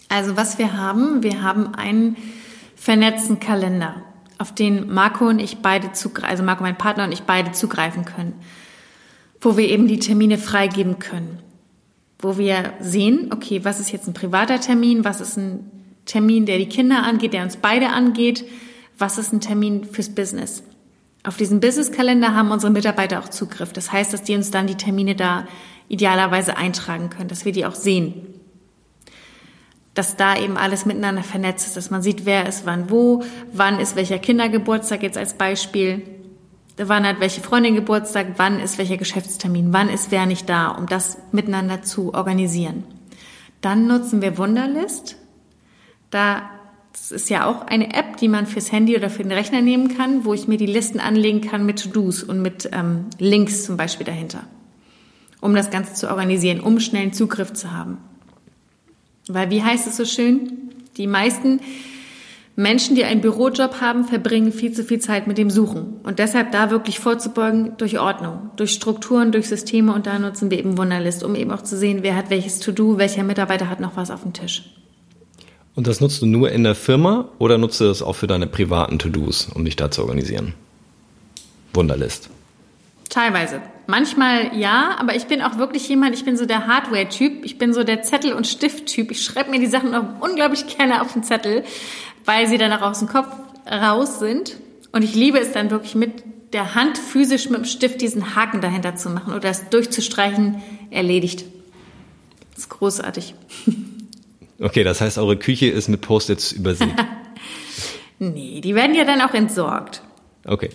[0.08, 2.16] Also was wir haben, wir haben einen
[2.80, 4.02] vernetzten Kalender,
[4.38, 8.06] auf den Marco und ich beide zugreifen, also Marco, mein Partner und ich beide zugreifen
[8.06, 8.32] können,
[9.42, 11.40] wo wir eben die Termine freigeben können,
[12.20, 15.70] wo wir sehen, okay, was ist jetzt ein privater Termin, was ist ein
[16.06, 18.46] Termin, der die Kinder angeht, der uns beide angeht,
[18.96, 20.62] was ist ein Termin fürs Business.
[21.22, 23.74] Auf diesen Business-Kalender haben unsere Mitarbeiter auch Zugriff.
[23.74, 25.46] Das heißt, dass die uns dann die Termine da
[25.88, 28.39] idealerweise eintragen können, dass wir die auch sehen.
[29.94, 33.80] Dass da eben alles miteinander vernetzt ist, dass man sieht, wer ist wann wo, wann
[33.80, 36.02] ist welcher Kindergeburtstag jetzt als Beispiel,
[36.76, 40.86] wann hat welche Freundin Geburtstag, wann ist welcher Geschäftstermin, wann ist wer nicht da, um
[40.86, 42.84] das miteinander zu organisieren.
[43.60, 45.16] Dann nutzen wir Wunderlist.
[46.10, 46.50] Da
[46.92, 49.96] das ist ja auch eine App, die man fürs Handy oder für den Rechner nehmen
[49.96, 53.76] kann, wo ich mir die Listen anlegen kann mit To-Dos und mit ähm, Links zum
[53.76, 54.42] Beispiel dahinter
[55.40, 57.98] um das Ganze zu organisieren, um schnellen Zugriff zu haben.
[59.28, 60.70] Weil wie heißt es so schön?
[60.96, 61.60] Die meisten
[62.56, 66.00] Menschen, die einen Bürojob haben, verbringen viel zu viel Zeit mit dem Suchen.
[66.02, 69.94] Und deshalb da wirklich vorzubeugen durch Ordnung, durch Strukturen, durch Systeme.
[69.94, 72.98] Und da nutzen wir eben Wunderlist, um eben auch zu sehen, wer hat welches To-Do,
[72.98, 74.64] welcher Mitarbeiter hat noch was auf dem Tisch.
[75.74, 78.46] Und das nutzt du nur in der Firma oder nutzt du das auch für deine
[78.46, 80.54] privaten To-Dos, um dich da zu organisieren?
[81.72, 82.28] Wunderlist.
[83.08, 83.62] Teilweise.
[83.90, 87.74] Manchmal ja, aber ich bin auch wirklich jemand, ich bin so der Hardware-Typ, ich bin
[87.74, 89.10] so der Zettel- und Stift-Typ.
[89.10, 91.64] Ich schreibe mir die Sachen auch unglaublich gerne auf den Zettel,
[92.24, 93.26] weil sie dann auch aus dem Kopf
[93.68, 94.56] raus sind.
[94.92, 96.22] Und ich liebe es dann wirklich mit
[96.52, 101.44] der Hand physisch mit dem Stift diesen Haken dahinter zu machen oder das durchzustreichen, erledigt.
[102.54, 103.34] Das ist großartig.
[104.60, 106.94] Okay, das heißt, eure Küche ist mit Post-its übersät.
[108.18, 110.02] nee, die werden ja dann auch entsorgt.
[110.44, 110.70] Okay.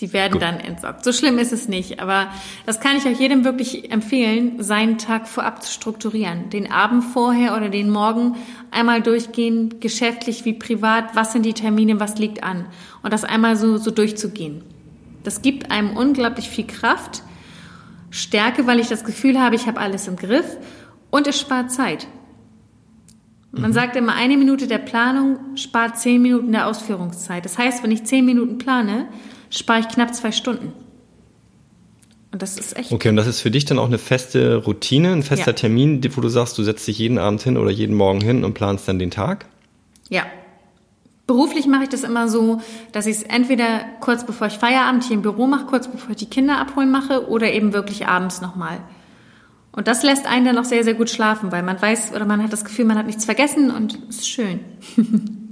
[0.00, 0.42] Die werden Gut.
[0.42, 1.04] dann entsorgt.
[1.04, 2.28] So schlimm ist es nicht, aber
[2.66, 6.50] das kann ich auch jedem wirklich empfehlen, seinen Tag vorab zu strukturieren.
[6.50, 8.36] Den Abend vorher oder den Morgen
[8.70, 12.66] einmal durchgehen, geschäftlich wie privat, was sind die Termine, was liegt an
[13.02, 14.62] und das einmal so, so durchzugehen.
[15.24, 17.22] Das gibt einem unglaublich viel Kraft,
[18.10, 20.56] Stärke, weil ich das Gefühl habe, ich habe alles im Griff
[21.10, 22.06] und es spart Zeit.
[23.50, 23.74] Man mhm.
[23.74, 27.44] sagt immer, eine Minute der Planung spart zehn Minuten der Ausführungszeit.
[27.44, 29.08] Das heißt, wenn ich zehn Minuten plane,
[29.50, 30.72] spare ich knapp zwei Stunden.
[32.30, 32.92] Und das ist echt.
[32.92, 35.52] Okay, und das ist für dich dann auch eine feste Routine, ein fester ja.
[35.54, 38.54] Termin, wo du sagst, du setzt dich jeden Abend hin oder jeden Morgen hin und
[38.54, 39.46] planst dann den Tag?
[40.10, 40.24] Ja.
[41.26, 42.60] Beruflich mache ich das immer so,
[42.92, 46.16] dass ich es entweder kurz bevor ich Feierabend hier im Büro mache, kurz bevor ich
[46.16, 48.78] die Kinder abholen mache oder eben wirklich abends nochmal.
[49.72, 52.42] Und das lässt einen dann auch sehr, sehr gut schlafen, weil man weiß oder man
[52.42, 54.60] hat das Gefühl, man hat nichts vergessen und es ist schön.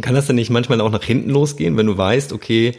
[0.00, 2.72] Kann das denn nicht manchmal auch nach hinten losgehen, wenn du weißt, okay,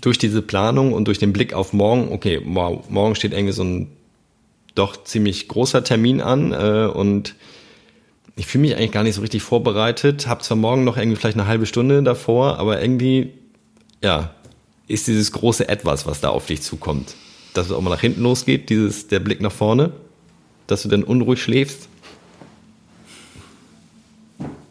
[0.00, 3.88] durch diese Planung und durch den Blick auf morgen, okay, morgen steht irgendwie so ein
[4.74, 7.34] doch ziemlich großer Termin an äh, und
[8.36, 11.38] ich fühle mich eigentlich gar nicht so richtig vorbereitet, habe zwar morgen noch irgendwie vielleicht
[11.38, 13.32] eine halbe Stunde davor, aber irgendwie,
[14.02, 14.34] ja,
[14.88, 17.16] ist dieses große Etwas, was da auf dich zukommt,
[17.54, 19.92] dass es auch mal nach hinten losgeht, dieses, der Blick nach vorne,
[20.66, 21.88] dass du dann unruhig schläfst?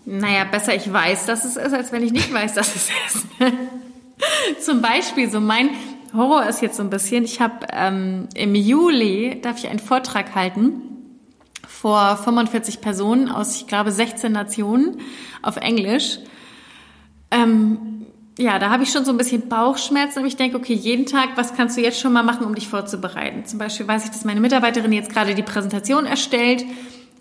[0.05, 3.25] Naja, besser ich weiß, dass es ist, als wenn ich nicht weiß, dass es ist.
[4.65, 5.69] Zum Beispiel, so mein
[6.13, 10.35] Horror ist jetzt so ein bisschen, ich habe ähm, im Juli, darf ich einen Vortrag
[10.35, 10.81] halten
[11.67, 15.01] vor 45 Personen aus, ich glaube, 16 Nationen
[15.41, 16.19] auf Englisch.
[17.31, 18.05] Ähm,
[18.37, 21.29] ja, da habe ich schon so ein bisschen Bauchschmerzen und ich denke, okay, jeden Tag,
[21.35, 23.45] was kannst du jetzt schon mal machen, um dich vorzubereiten?
[23.45, 26.65] Zum Beispiel weiß ich, dass meine Mitarbeiterin jetzt gerade die Präsentation erstellt,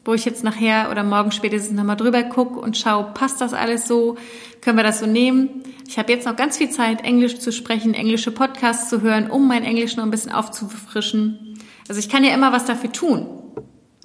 [0.05, 3.89] wo ich jetzt nachher oder morgen spätestens nochmal drüber gucke und schaue, passt das alles
[3.89, 4.17] so?
[4.61, 5.63] Können wir das so nehmen?
[5.89, 9.49] Ich habe jetzt noch ganz viel Zeit, Englisch zu sprechen, englische Podcasts zu hören, um
[9.49, 11.59] mein Englisch noch ein bisschen aufzufrischen.
[11.89, 13.27] Also ich kann ja immer was dafür tun.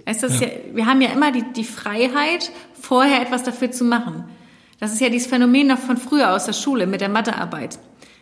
[0.06, 0.48] Weißt, das ja.
[0.48, 4.24] Ja, wir haben ja immer die, die Freiheit, vorher etwas dafür zu machen.
[4.80, 7.78] Das ist ja dieses Phänomen noch von früher aus der Schule mit der Mathearbeit.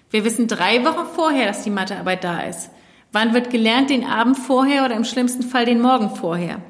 [0.09, 2.71] Wir wissen drei Wochen vorher, dass die Mathearbeit da ist.
[3.11, 3.89] Wann wird gelernt?
[3.89, 6.61] Den Abend vorher oder im schlimmsten Fall den Morgen vorher.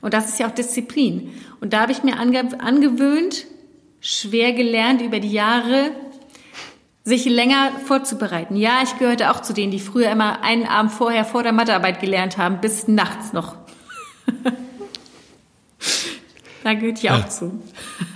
[0.00, 1.32] Und das ist ja auch Disziplin.
[1.60, 3.46] Und da habe ich mir ange angewöhnt,
[4.00, 5.90] schwer gelernt über die Jahre,
[7.06, 8.56] sich länger vorzubereiten.
[8.56, 12.00] Ja, ich gehörte auch zu denen, die früher immer einen Abend vorher vor der Mathearbeit
[12.00, 13.54] gelernt haben, bis nachts noch.
[16.64, 17.62] da gehört ich auch ja, zu.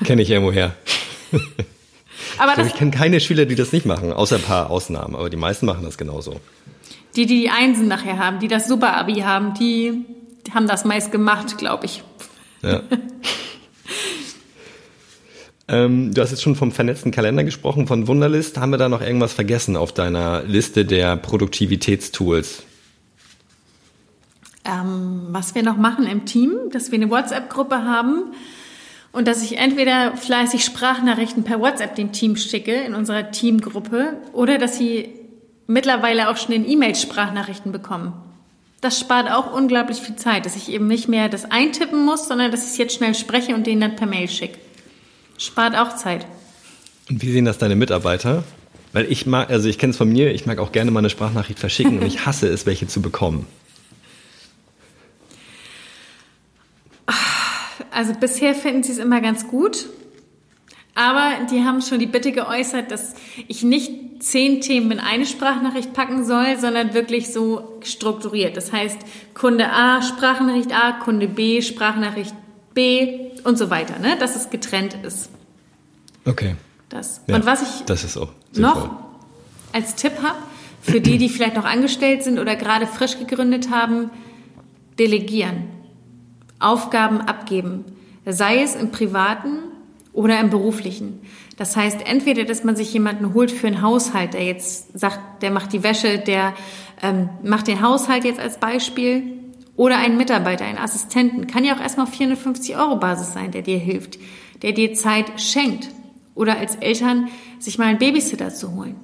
[0.05, 0.75] Kenne ich irgendwo her.
[2.39, 5.31] aber ich, ich kenne keine Schüler, die das nicht machen, außer ein paar Ausnahmen, aber
[5.31, 6.41] die meisten machen das genauso.
[7.15, 10.05] Die, die die Einsen nachher haben, die das Super-Abi haben, die
[10.53, 12.03] haben das meist gemacht, glaube ich.
[12.63, 12.83] Ja.
[15.69, 18.59] ähm, du hast jetzt schon vom vernetzten Kalender gesprochen, von Wunderlist.
[18.59, 22.65] Haben wir da noch irgendwas vergessen auf deiner Liste der Produktivitätstools?
[24.65, 28.35] Ähm, was wir noch machen im Team, dass wir eine WhatsApp-Gruppe haben
[29.13, 34.59] und dass ich entweder fleißig Sprachnachrichten per WhatsApp dem Team schicke in unserer Teamgruppe oder
[34.59, 35.09] dass sie
[35.67, 38.13] mittlerweile auch schon in E-Mails Sprachnachrichten bekommen.
[38.81, 42.51] Das spart auch unglaublich viel Zeit, dass ich eben nicht mehr das eintippen muss, sondern
[42.51, 44.59] dass ich es jetzt schnell spreche und denen dann per Mail schicke.
[45.37, 46.27] Spart auch Zeit.
[47.11, 48.45] Und wie sehen das deine Mitarbeiter?
[48.93, 51.11] Weil ich mag, also ich kenne es von mir, ich mag auch gerne mal eine
[51.11, 53.47] Sprachnachricht verschicken und ich hasse es, welche zu bekommen.
[57.91, 59.87] Also bisher finden sie es immer ganz gut.
[60.95, 63.15] Aber die haben schon die Bitte geäußert, dass
[63.47, 68.57] ich nicht zehn Themen in eine Sprachnachricht packen soll, sondern wirklich so strukturiert.
[68.57, 68.99] Das heißt,
[69.35, 72.35] Kunde A, Sprachnachricht A, Kunde B, Sprachnachricht
[72.75, 74.17] B und so weiter, ne?
[74.19, 75.31] dass es getrennt ist.
[76.25, 76.55] Okay.
[76.89, 77.23] Das.
[77.27, 78.91] Ja, und was ich das ist auch noch
[79.73, 80.39] als Tipp habe,
[80.83, 84.11] für die, die vielleicht noch angestellt sind oder gerade frisch gegründet haben,
[84.99, 85.69] delegieren.
[86.59, 87.85] Aufgaben abgeben,
[88.27, 89.61] sei es im privaten
[90.13, 91.21] oder im beruflichen.
[91.61, 95.51] Das heißt, entweder, dass man sich jemanden holt für einen Haushalt, der jetzt sagt, der
[95.51, 96.55] macht die Wäsche, der
[97.03, 99.25] ähm, macht den Haushalt jetzt als Beispiel,
[99.77, 103.61] oder einen Mitarbeiter, einen Assistenten, kann ja auch erstmal auf 450 Euro Basis sein, der
[103.61, 104.19] dir hilft,
[104.63, 105.91] der dir Zeit schenkt.
[106.35, 108.97] Oder als Eltern sich mal einen Babysitter zu holen.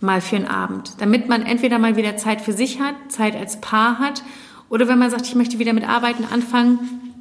[0.00, 0.96] Mal für einen Abend.
[0.98, 4.22] Damit man entweder mal wieder Zeit für sich hat, Zeit als Paar hat
[4.68, 7.14] oder wenn man sagt, ich möchte wieder mit Arbeiten anfangen,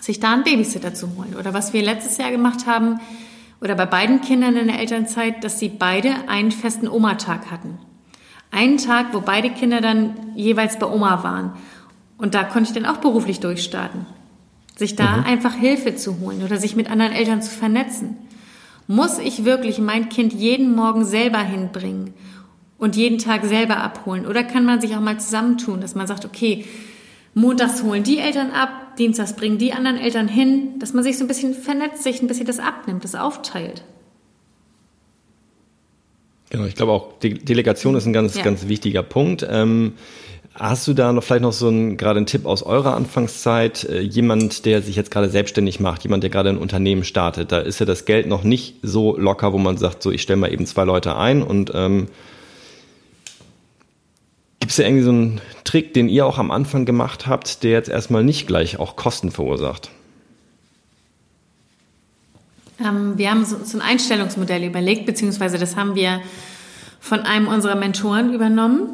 [0.00, 1.36] sich da einen Babysitter zu holen.
[1.38, 2.98] Oder was wir letztes Jahr gemacht haben,
[3.60, 7.78] oder bei beiden Kindern in der Elternzeit, dass sie beide einen festen Oma-Tag hatten.
[8.50, 11.52] Einen Tag, wo beide Kinder dann jeweils bei Oma waren.
[12.18, 14.06] Und da konnte ich dann auch beruflich durchstarten.
[14.76, 15.24] Sich da mhm.
[15.24, 18.16] einfach Hilfe zu holen oder sich mit anderen Eltern zu vernetzen.
[18.86, 22.14] Muss ich wirklich mein Kind jeden Morgen selber hinbringen
[22.78, 24.26] und jeden Tag selber abholen?
[24.26, 26.66] Oder kann man sich auch mal zusammentun, dass man sagt, okay,
[27.36, 31.24] montags holen die Eltern ab, dienstags bringen die anderen Eltern hin, dass man sich so
[31.24, 33.84] ein bisschen vernetzt, sich ein bisschen das abnimmt, das aufteilt.
[36.48, 38.42] Genau, ich glaube auch, Delegation ist ein ganz, ja.
[38.42, 39.46] ganz wichtiger Punkt.
[39.48, 39.94] Ähm,
[40.54, 43.84] hast du da noch vielleicht noch so einen, gerade einen Tipp aus eurer Anfangszeit?
[43.84, 47.58] Äh, jemand, der sich jetzt gerade selbstständig macht, jemand, der gerade ein Unternehmen startet, da
[47.58, 50.50] ist ja das Geld noch nicht so locker, wo man sagt, so ich stelle mal
[50.50, 52.06] eben zwei Leute ein und ähm,
[54.66, 57.70] Gibt es da irgendwie so einen Trick, den ihr auch am Anfang gemacht habt, der
[57.70, 59.92] jetzt erstmal nicht gleich auch Kosten verursacht?
[62.80, 66.20] Ähm, wir haben uns ein Einstellungsmodell überlegt, beziehungsweise das haben wir
[66.98, 68.88] von einem unserer Mentoren übernommen.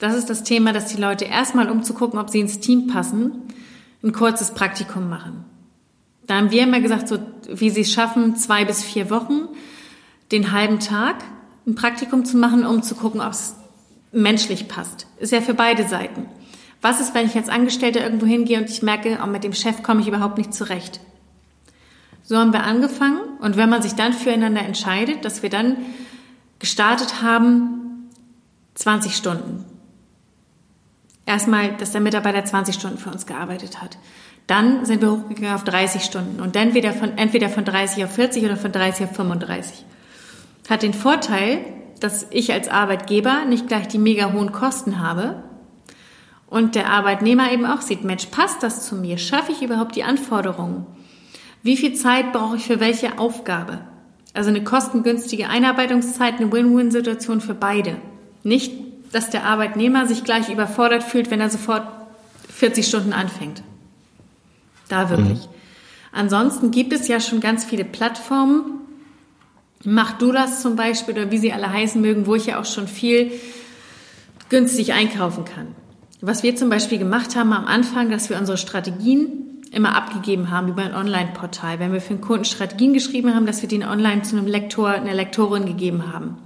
[0.00, 2.88] Das ist das Thema, dass die Leute erstmal, um zu gucken, ob sie ins Team
[2.88, 3.30] passen,
[4.02, 5.44] ein kurzes Praktikum machen.
[6.26, 7.18] Da haben wir immer gesagt, so
[7.48, 9.42] wie sie es schaffen, zwei bis vier Wochen,
[10.32, 11.22] den halben Tag
[11.68, 13.54] ein Praktikum zu machen, um zu gucken, ob es
[14.12, 15.06] menschlich passt.
[15.18, 16.26] Ist ja für beide Seiten.
[16.80, 19.82] Was ist, wenn ich als Angestellter irgendwo hingehe und ich merke, oh, mit dem Chef
[19.82, 21.00] komme ich überhaupt nicht zurecht?
[22.22, 25.76] So haben wir angefangen und wenn man sich dann füreinander entscheidet, dass wir dann
[26.58, 28.10] gestartet haben,
[28.74, 29.64] 20 Stunden.
[31.26, 33.98] Erstmal, dass der Mitarbeiter 20 Stunden für uns gearbeitet hat.
[34.46, 38.12] Dann sind wir hochgegangen auf 30 Stunden und dann wieder von, entweder von 30 auf
[38.12, 39.84] 40 oder von 30 auf 35.
[40.68, 41.64] Hat den Vorteil,
[42.02, 45.42] dass ich als Arbeitgeber nicht gleich die mega hohen Kosten habe
[46.46, 49.16] und der Arbeitnehmer eben auch sieht, Mensch, passt das zu mir?
[49.18, 50.86] Schaffe ich überhaupt die Anforderungen?
[51.62, 53.80] Wie viel Zeit brauche ich für welche Aufgabe?
[54.34, 57.96] Also eine kostengünstige Einarbeitungszeit, eine Win-Win-Situation für beide.
[58.42, 58.72] Nicht,
[59.12, 61.86] dass der Arbeitnehmer sich gleich überfordert fühlt, wenn er sofort
[62.50, 63.62] 40 Stunden anfängt.
[64.88, 65.38] Da wirklich.
[65.38, 65.52] Mhm.
[66.12, 68.81] Ansonsten gibt es ja schon ganz viele Plattformen.
[69.84, 72.64] Mach du das zum Beispiel oder wie sie alle heißen mögen, wo ich ja auch
[72.64, 73.32] schon viel
[74.48, 75.68] günstig einkaufen kann.
[76.20, 79.42] Was wir zum Beispiel gemacht haben am Anfang, dass wir unsere Strategien
[79.72, 81.80] immer abgegeben haben über ein Online-Portal.
[81.80, 84.90] Wenn wir für einen Kunden Strategien geschrieben haben, dass wir die online zu einem Lektor,
[84.90, 86.36] einer Lektorin gegeben haben.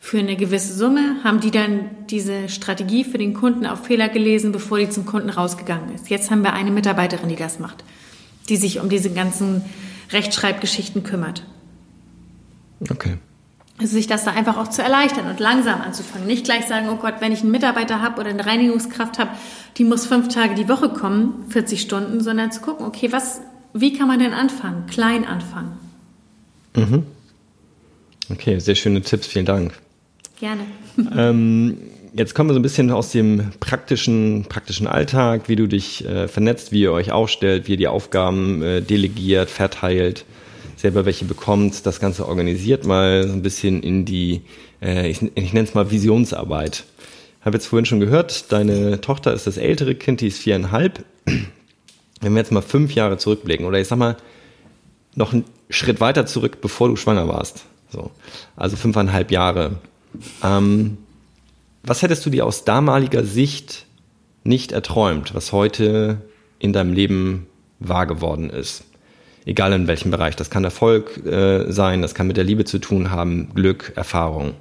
[0.00, 4.52] Für eine gewisse Summe haben die dann diese Strategie für den Kunden auf Fehler gelesen,
[4.52, 6.10] bevor die zum Kunden rausgegangen ist.
[6.10, 7.84] Jetzt haben wir eine Mitarbeiterin, die das macht,
[8.48, 9.64] die sich um diese ganzen
[10.10, 11.42] Rechtschreibgeschichten kümmert.
[12.80, 13.18] Okay.
[13.80, 16.26] Also sich das da einfach auch zu erleichtern und langsam anzufangen.
[16.26, 19.30] Nicht gleich sagen, oh Gott, wenn ich einen Mitarbeiter habe oder eine Reinigungskraft habe,
[19.76, 23.40] die muss fünf Tage die Woche kommen, 40 Stunden, sondern zu gucken, okay, was,
[23.72, 24.86] wie kann man denn anfangen?
[24.86, 25.78] Klein anfangen.
[26.74, 27.04] Mhm.
[28.30, 29.74] Okay, sehr schöne Tipps, vielen Dank.
[30.40, 30.62] Gerne.
[31.16, 31.78] ähm,
[32.14, 36.26] jetzt kommen wir so ein bisschen aus dem praktischen, praktischen Alltag, wie du dich äh,
[36.26, 40.24] vernetzt, wie ihr euch aufstellt, wie ihr die Aufgaben äh, delegiert, verteilt,
[40.78, 44.42] selber welche bekommt, das Ganze organisiert, mal so ein bisschen in die,
[44.80, 46.84] äh, ich, ich nenne es mal Visionsarbeit.
[47.40, 51.04] Habe jetzt vorhin schon gehört, deine Tochter ist das ältere Kind, die ist viereinhalb.
[52.20, 54.16] Wenn wir jetzt mal fünf Jahre zurückblicken, oder ich sag mal,
[55.14, 57.64] noch einen Schritt weiter zurück, bevor du schwanger warst.
[57.90, 58.10] So.
[58.56, 59.76] Also fünfeinhalb Jahre.
[60.42, 60.98] Ähm,
[61.82, 63.86] was hättest du dir aus damaliger Sicht
[64.44, 66.22] nicht erträumt, was heute
[66.58, 67.46] in deinem Leben
[67.78, 68.84] wahr geworden ist?
[69.48, 70.36] Egal in welchem Bereich.
[70.36, 74.52] Das kann Erfolg äh, sein, das kann mit der Liebe zu tun haben, Glück, Erfahrung.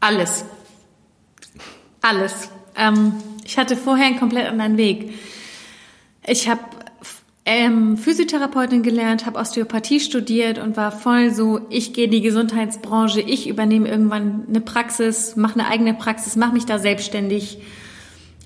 [0.00, 0.44] Alles.
[2.02, 2.48] Alles.
[2.74, 5.12] Ähm, ich hatte vorher einen komplett anderen Weg.
[6.26, 6.62] Ich habe
[7.44, 13.20] ähm, Physiotherapeutin gelernt, habe Osteopathie studiert und war voll so, ich gehe in die Gesundheitsbranche,
[13.20, 17.58] ich übernehme irgendwann eine Praxis, mache eine eigene Praxis, mache mich da selbstständig,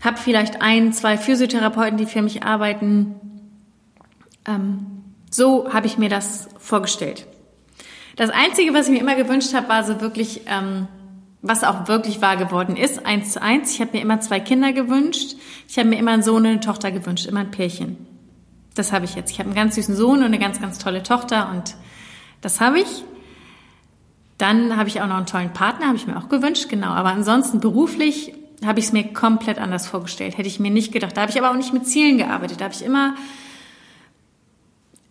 [0.02, 3.14] habe vielleicht ein, zwei Physiotherapeuten, die für mich arbeiten.
[4.48, 4.86] Ähm,
[5.30, 7.26] so habe ich mir das vorgestellt.
[8.16, 10.88] Das Einzige, was ich mir immer gewünscht habe, war so wirklich, ähm,
[11.42, 13.72] was auch wirklich wahr geworden ist, eins zu eins.
[13.74, 15.36] Ich habe mir immer zwei Kinder gewünscht.
[15.68, 17.96] Ich habe mir immer einen Sohn und eine Tochter gewünscht, immer ein Pärchen.
[18.74, 19.30] Das habe ich jetzt.
[19.30, 21.76] Ich habe einen ganz süßen Sohn und eine ganz, ganz tolle Tochter und
[22.40, 23.04] das habe ich.
[24.38, 26.88] Dann habe ich auch noch einen tollen Partner, habe ich mir auch gewünscht, genau.
[26.88, 28.34] Aber ansonsten beruflich
[28.64, 30.38] habe ich es mir komplett anders vorgestellt.
[30.38, 31.16] Hätte ich mir nicht gedacht.
[31.16, 32.60] Da habe ich aber auch nicht mit Zielen gearbeitet.
[32.60, 33.14] Da habe ich immer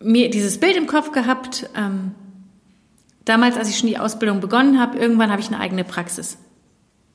[0.00, 1.68] mir dieses Bild im Kopf gehabt.
[1.76, 2.12] Ähm,
[3.24, 6.38] damals, als ich schon die Ausbildung begonnen habe, irgendwann habe ich eine eigene Praxis.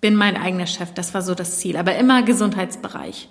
[0.01, 0.93] Bin mein eigener Chef.
[0.93, 1.77] Das war so das Ziel.
[1.77, 3.29] Aber immer Gesundheitsbereich.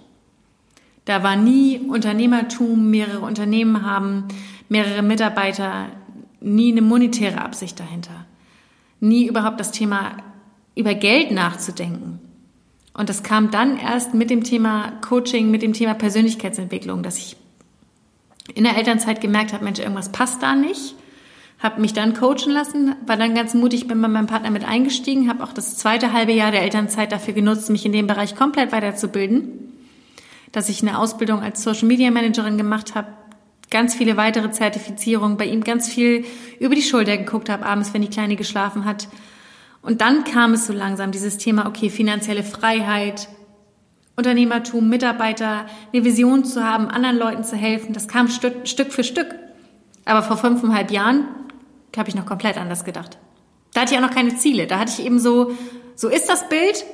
[1.05, 4.29] Da war nie Unternehmertum, mehrere Unternehmen haben,
[4.69, 5.89] mehrere Mitarbeiter,
[6.41, 8.27] nie eine monetäre Absicht dahinter.
[9.01, 10.17] Nie überhaupt das Thema
[10.75, 12.21] über Geld nachzudenken.
[12.95, 17.37] Und das kam dann erst mit dem Thema Coaching, mit dem Thema Persönlichkeitsentwicklung, dass ich
[18.55, 20.95] in der Elternzeit gemerkt habe, Mensch, irgendwas passt da nicht.
[21.59, 25.29] Habe mich dann coachen lassen, war dann ganz mutig, bin bei meinem Partner mit eingestiegen,
[25.29, 28.73] habe auch das zweite halbe Jahr der Elternzeit dafür genutzt, mich in dem Bereich komplett
[28.73, 29.73] weiterzubilden
[30.53, 33.09] dass ich eine Ausbildung als Social Media Managerin gemacht habe,
[33.71, 36.27] ganz viele weitere Zertifizierungen, bei ihm ganz viel
[36.61, 39.09] über die Schulter geguckt habe, abends, wenn die Kleine geschlafen hat.
[39.81, 43.29] Und dann kam es so langsam, dieses Thema, okay, finanzielle Freiheit,
[44.17, 49.35] Unternehmertum, Mitarbeiter, eine Vision zu haben, anderen Leuten zu helfen, das kam Stück, für Stück.
[50.05, 51.27] Aber vor fünfeinhalb Jahren
[51.97, 53.19] habe ich noch komplett anders gedacht.
[53.73, 54.67] Da hatte ich auch noch keine Ziele.
[54.67, 55.53] Da hatte ich eben so,
[55.95, 56.85] so ist das Bild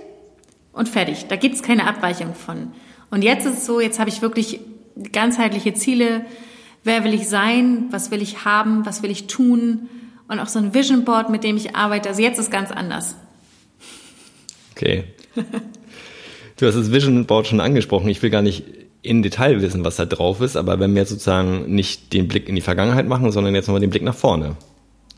[0.72, 1.26] und fertig.
[1.28, 2.72] Da gibt es keine Abweichung von.
[3.10, 4.60] Und jetzt ist es so, jetzt habe ich wirklich
[5.12, 6.24] ganzheitliche Ziele.
[6.84, 7.86] Wer will ich sein?
[7.90, 8.86] Was will ich haben?
[8.86, 9.88] Was will ich tun?
[10.28, 12.10] Und auch so ein Vision Board, mit dem ich arbeite.
[12.10, 13.16] Also jetzt ist ganz anders.
[14.72, 15.04] Okay.
[16.58, 18.08] Du hast das Vision Board schon angesprochen.
[18.08, 18.64] Ich will gar nicht
[19.02, 22.48] in Detail wissen, was da drauf ist, aber wenn wir jetzt sozusagen nicht den Blick
[22.48, 24.56] in die Vergangenheit machen, sondern jetzt nochmal den Blick nach vorne.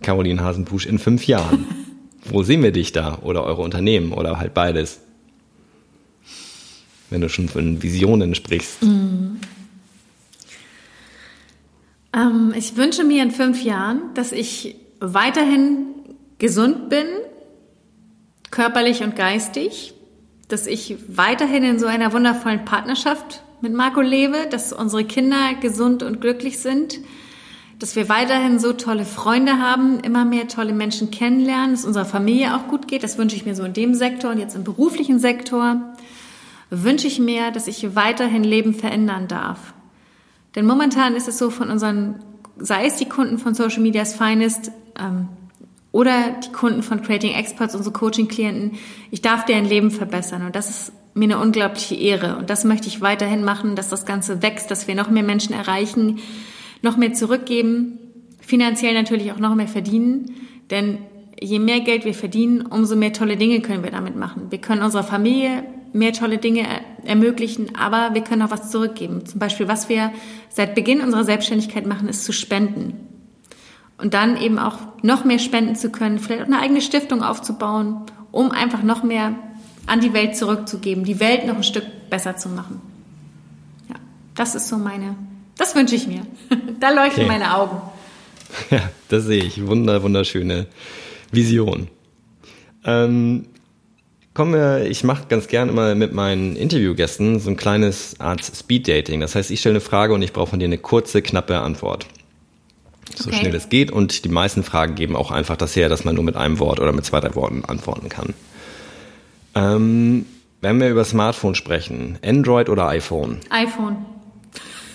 [0.03, 1.67] Caroline Hasenpusch in fünf Jahren.
[2.25, 3.19] Wo sehen wir dich da?
[3.23, 4.13] Oder eure Unternehmen?
[4.13, 5.01] Oder halt beides?
[7.11, 8.83] wenn du schon von Visionen sprichst?
[8.83, 9.37] Mm.
[12.13, 15.87] Ähm, ich wünsche mir in fünf Jahren, dass ich weiterhin
[16.39, 17.07] gesund bin,
[18.51, 19.95] körperlich und geistig,
[20.51, 26.03] dass ich weiterhin in so einer wundervollen Partnerschaft mit Marco lebe, dass unsere Kinder gesund
[26.03, 26.99] und glücklich sind,
[27.79, 32.55] dass wir weiterhin so tolle Freunde haben, immer mehr tolle Menschen kennenlernen, dass unserer Familie
[32.55, 33.03] auch gut geht.
[33.03, 35.95] Das wünsche ich mir so in dem Sektor und jetzt im beruflichen Sektor.
[36.69, 39.73] Wünsche ich mir, dass ich weiterhin Leben verändern darf.
[40.55, 42.17] Denn momentan ist es so von unseren,
[42.59, 45.29] sei es die Kunden von Social Media's Finest ähm,
[45.93, 48.79] oder die Kunden von Creating Experts, unsere Coaching-Klienten,
[49.11, 50.47] ich darf deren Leben verbessern.
[50.47, 52.37] Und das ist mir eine unglaubliche Ehre.
[52.37, 55.55] Und das möchte ich weiterhin machen, dass das Ganze wächst, dass wir noch mehr Menschen
[55.55, 56.21] erreichen,
[56.83, 57.99] noch mehr zurückgeben,
[58.41, 60.35] finanziell natürlich auch noch mehr verdienen.
[60.71, 60.99] Denn
[61.41, 64.47] je mehr Geld wir verdienen, umso mehr tolle Dinge können wir damit machen.
[64.51, 66.65] Wir können unserer Familie mehr tolle Dinge
[67.05, 69.27] ermöglichen, aber wir können auch was zurückgeben.
[69.27, 70.13] Zum Beispiel, was wir
[70.49, 73.10] seit Beginn unserer Selbstständigkeit machen, ist zu spenden.
[74.01, 78.07] Und dann eben auch noch mehr spenden zu können, vielleicht auch eine eigene Stiftung aufzubauen,
[78.33, 79.35] um einfach noch mehr
[79.87, 82.81] an die Welt zurückzugeben, die Welt noch ein Stück besser zu machen.
[83.89, 83.97] Ja,
[84.35, 85.17] das ist so meine,
[85.57, 86.23] das wünsche ich mir.
[86.81, 87.33] da leuchten okay.
[87.33, 87.81] meine Augen.
[88.71, 89.65] Ja, das sehe ich.
[89.69, 90.67] Wunder, wunderschöne
[91.31, 91.87] Vision.
[92.85, 93.47] Ähm,
[94.35, 99.21] kommen wir, ich mache ganz gerne immer mit meinen Interviewgästen so ein kleines Art Speed-Dating.
[99.21, 102.07] Das heißt, ich stelle eine Frage und ich brauche von dir eine kurze, knappe Antwort.
[103.17, 103.41] So okay.
[103.41, 106.25] schnell es geht und die meisten Fragen geben auch einfach das her, dass man nur
[106.25, 108.35] mit einem Wort oder mit zwei, drei Worten antworten kann.
[109.55, 110.27] Ähm,
[110.61, 113.41] wenn wir über Smartphone sprechen, Android oder iPhone?
[113.51, 114.05] iPhone.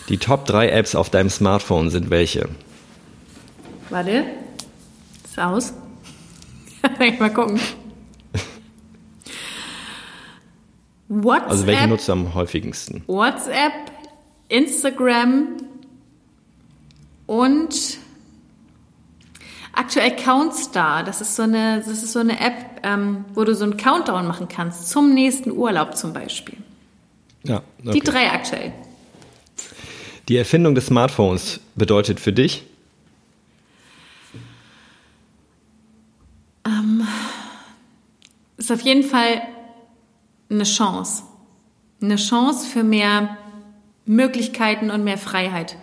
[0.09, 2.47] Die Top 3 Apps auf deinem Smartphone sind welche?
[3.89, 4.25] Warte.
[5.23, 5.73] Ist aus.
[7.19, 7.59] mal gucken.
[11.07, 11.49] WhatsApp.
[11.49, 13.03] Also welche nutzt du am häufigsten?
[13.07, 13.73] WhatsApp,
[14.49, 15.57] Instagram
[17.27, 17.97] und
[19.75, 21.03] aktuell Countstar.
[21.03, 24.27] Das ist so eine, das ist so eine App, ähm, wo du so einen Countdown
[24.27, 26.57] machen kannst zum nächsten Urlaub zum Beispiel.
[27.43, 27.61] Ja.
[27.81, 27.91] Okay.
[27.91, 28.73] Die drei aktuell.
[30.27, 32.63] Die Erfindung des Smartphones bedeutet für dich?
[36.65, 37.07] Ähm,
[38.57, 39.41] ist auf jeden Fall
[40.49, 41.23] eine Chance.
[42.01, 43.37] Eine Chance für mehr
[44.05, 45.77] Möglichkeiten und mehr Freiheit.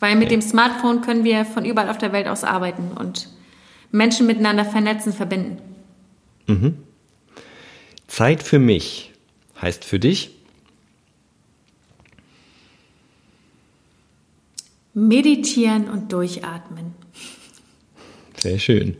[0.00, 3.28] Weil mit dem Smartphone können wir von überall auf der Welt aus arbeiten und
[3.90, 5.58] Menschen miteinander vernetzen, verbinden.
[6.46, 6.78] Mhm.
[8.08, 9.12] Zeit für mich
[9.60, 10.30] heißt für dich?
[14.92, 16.94] Meditieren und durchatmen.
[18.36, 18.96] Sehr schön.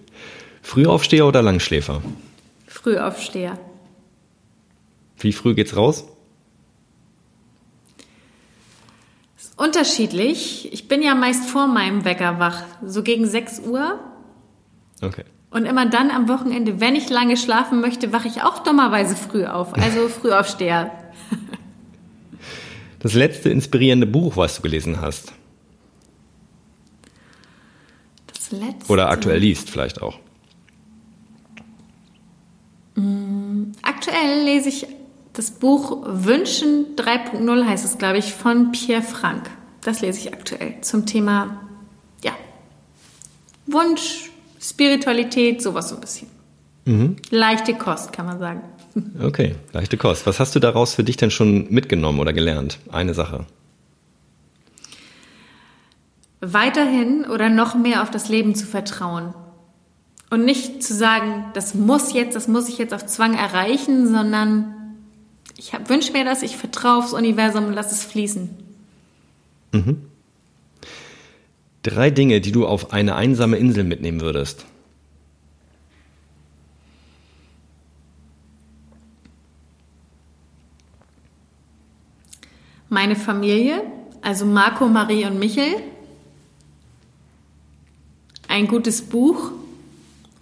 [0.63, 2.03] Frühaufsteher oder Langschläfer?
[2.67, 3.59] Frühaufsteher.
[5.19, 6.05] Wie früh geht's raus?
[9.39, 10.73] Ist unterschiedlich.
[10.73, 13.99] Ich bin ja meist vor meinem Wecker wach, so gegen 6 Uhr.
[15.03, 15.25] Okay.
[15.51, 19.45] Und immer dann am Wochenende, wenn ich lange schlafen möchte, wache ich auch dummerweise früh
[19.45, 19.75] auf.
[19.75, 20.91] Also Frühaufsteher.
[22.99, 25.33] Das letzte inspirierende Buch, was du gelesen hast?
[28.55, 28.93] letzte.
[28.93, 30.19] Oder aktuell liest vielleicht auch.
[32.95, 34.87] Mm, aktuell lese ich
[35.35, 39.51] das Buch Wünschen 3.0 heißt es, glaube ich, von Pierre Frank.
[39.83, 41.61] Das lese ich aktuell zum Thema,
[42.23, 42.33] ja,
[43.67, 44.31] Wunsch,
[44.61, 46.29] Spiritualität, sowas so ein bisschen.
[46.87, 47.17] Mhm.
[47.31, 48.63] Leichte Kost, kann man sagen.
[49.21, 50.25] Okay, leichte Kost.
[50.25, 52.79] Was hast du daraus für dich denn schon mitgenommen oder gelernt?
[52.93, 53.45] Eine Sache
[56.53, 59.35] weiterhin oder noch mehr auf das Leben zu vertrauen.
[60.31, 64.75] Und nicht zu sagen, das muss jetzt, das muss ich jetzt auf Zwang erreichen, sondern
[65.65, 68.51] ich wünsche mir das, ich vertraue aufs Universum und lass es fließen.
[69.73, 70.03] Mhm.
[71.83, 74.67] Drei Dinge, die du auf eine einsame Insel mitnehmen würdest.
[82.91, 83.83] Meine Familie,
[84.21, 85.75] also Marco, Marie und Michel,
[88.49, 89.51] ein gutes Buch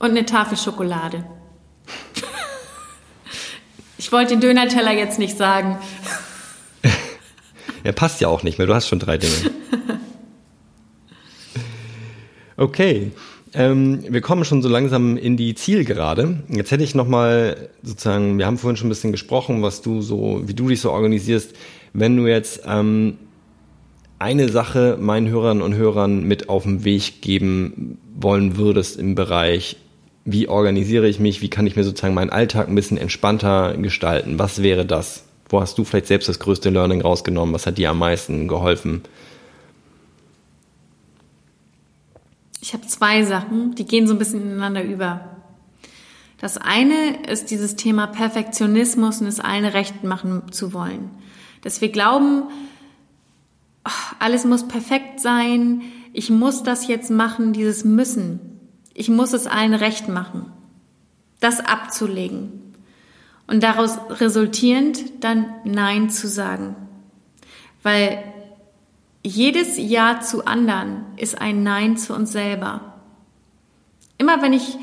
[0.01, 1.25] und eine Tafel Schokolade.
[4.03, 5.78] Ich wollte den Dönerteller jetzt nicht sagen.
[7.84, 8.66] Er passt ja auch nicht mehr.
[8.66, 9.32] Du hast schon drei Dinge.
[12.57, 13.12] Okay.
[13.55, 16.42] Ähm, wir kommen schon so langsam in die Zielgerade.
[16.48, 20.42] Jetzt hätte ich nochmal sozusagen, wir haben vorhin schon ein bisschen gesprochen, was du so,
[20.44, 21.57] wie du dich so organisierst.
[21.92, 23.18] Wenn du jetzt ähm,
[24.18, 29.76] eine Sache meinen Hörern und Hörern mit auf den Weg geben wollen würdest im Bereich,
[30.25, 34.39] wie organisiere ich mich, wie kann ich mir sozusagen meinen Alltag ein bisschen entspannter gestalten?
[34.39, 35.25] Was wäre das?
[35.49, 37.55] Wo hast du vielleicht selbst das größte Learning rausgenommen?
[37.55, 39.03] Was hat dir am meisten geholfen?
[42.61, 45.37] Ich habe zwei Sachen, die gehen so ein bisschen ineinander über.
[46.39, 51.11] Das eine ist dieses Thema Perfektionismus und es allen recht machen zu wollen.
[51.62, 52.45] Dass wir glauben,
[54.18, 58.51] alles muss perfekt sein, ich muss das jetzt machen, dieses Müssen.
[58.95, 60.53] Ich muss es allen recht machen.
[61.40, 62.74] Das abzulegen.
[63.47, 66.76] Und daraus resultierend dann Nein zu sagen.
[67.82, 68.22] Weil
[69.24, 72.95] jedes Ja zu anderen ist ein Nein zu uns selber.
[74.18, 74.78] Immer wenn ich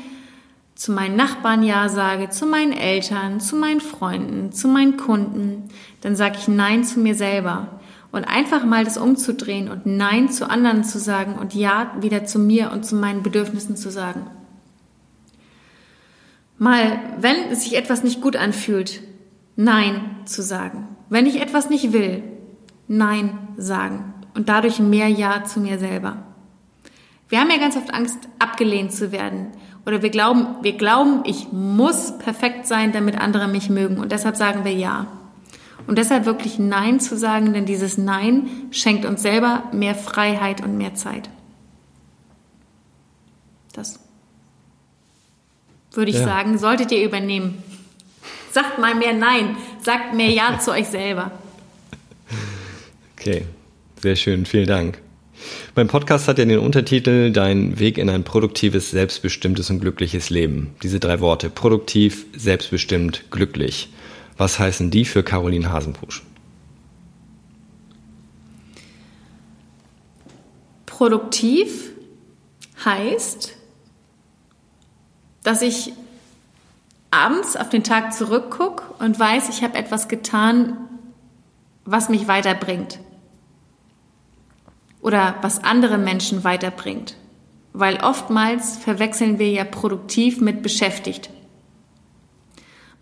[0.74, 5.68] zu meinen Nachbarn Ja sage, zu meinen Eltern, zu meinen Freunden, zu meinen Kunden,
[6.00, 7.79] dann sage ich Nein zu mir selber.
[8.12, 12.38] Und einfach mal das umzudrehen und Nein zu anderen zu sagen und Ja wieder zu
[12.38, 14.26] mir und zu meinen Bedürfnissen zu sagen.
[16.58, 19.00] Mal, wenn sich etwas nicht gut anfühlt,
[19.56, 20.88] Nein zu sagen.
[21.08, 22.22] Wenn ich etwas nicht will,
[22.88, 24.14] Nein sagen.
[24.34, 26.18] Und dadurch mehr Ja zu mir selber.
[27.28, 29.52] Wir haben ja ganz oft Angst, abgelehnt zu werden.
[29.86, 33.98] Oder wir glauben, wir glauben, ich muss perfekt sein, damit andere mich mögen.
[33.98, 35.06] Und deshalb sagen wir Ja.
[35.86, 40.76] Und deshalb wirklich Nein zu sagen, denn dieses Nein schenkt uns selber mehr Freiheit und
[40.76, 41.30] mehr Zeit.
[43.72, 43.98] Das
[45.92, 46.24] würde ich ja.
[46.24, 47.62] sagen, solltet ihr übernehmen.
[48.52, 51.30] Sagt mal mehr Nein, sagt mehr Ja zu euch selber.
[53.16, 53.44] Okay,
[54.02, 54.98] sehr schön, vielen Dank.
[55.74, 60.74] Mein Podcast hat ja den Untertitel Dein Weg in ein produktives, selbstbestimmtes und glückliches Leben.
[60.82, 63.90] Diese drei Worte, produktiv, selbstbestimmt, glücklich.
[64.40, 66.22] Was heißen die für Caroline Hasenpusch?
[70.86, 71.90] Produktiv
[72.82, 73.54] heißt,
[75.42, 75.92] dass ich
[77.10, 80.88] abends auf den Tag zurückgucke und weiß, ich habe etwas getan,
[81.84, 82.98] was mich weiterbringt.
[85.02, 87.14] Oder was andere Menschen weiterbringt.
[87.74, 91.28] Weil oftmals verwechseln wir ja produktiv mit beschäftigt.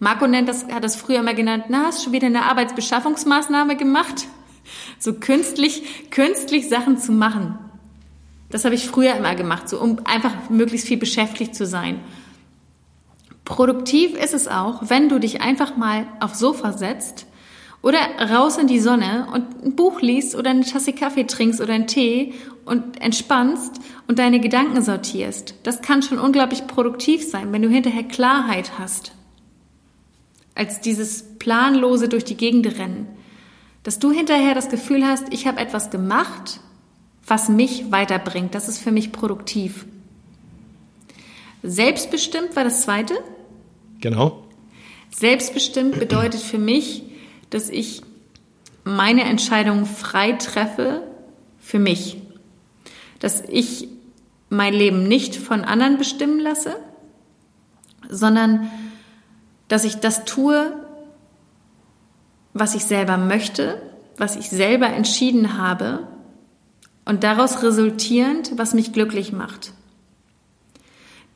[0.00, 4.26] Marco nennt das, hat das früher immer genannt, na, hast schon wieder eine Arbeitsbeschaffungsmaßnahme gemacht?
[4.98, 7.58] So künstlich, künstlich Sachen zu machen.
[8.50, 12.00] Das habe ich früher immer gemacht, so um einfach möglichst viel beschäftigt zu sein.
[13.44, 17.26] Produktiv ist es auch, wenn du dich einfach mal aufs Sofa setzt
[17.82, 17.98] oder
[18.30, 21.86] raus in die Sonne und ein Buch liest oder eine Tasse Kaffee trinkst oder einen
[21.86, 22.34] Tee
[22.64, 25.54] und entspannst und deine Gedanken sortierst.
[25.62, 29.12] Das kann schon unglaublich produktiv sein, wenn du hinterher Klarheit hast
[30.58, 33.06] als dieses planlose durch die Gegend rennen.
[33.84, 36.60] Dass du hinterher das Gefühl hast, ich habe etwas gemacht,
[37.26, 38.54] was mich weiterbringt.
[38.54, 39.86] Das ist für mich produktiv.
[41.62, 43.14] Selbstbestimmt war das zweite.
[44.00, 44.44] Genau.
[45.14, 47.04] Selbstbestimmt bedeutet für mich,
[47.50, 48.02] dass ich
[48.84, 51.02] meine Entscheidungen frei treffe
[51.60, 52.16] für mich.
[53.20, 53.88] Dass ich
[54.50, 56.76] mein Leben nicht von anderen bestimmen lasse,
[58.08, 58.70] sondern
[59.68, 60.72] dass ich das tue,
[62.54, 63.80] was ich selber möchte,
[64.16, 66.06] was ich selber entschieden habe
[67.04, 69.72] und daraus resultierend, was mich glücklich macht.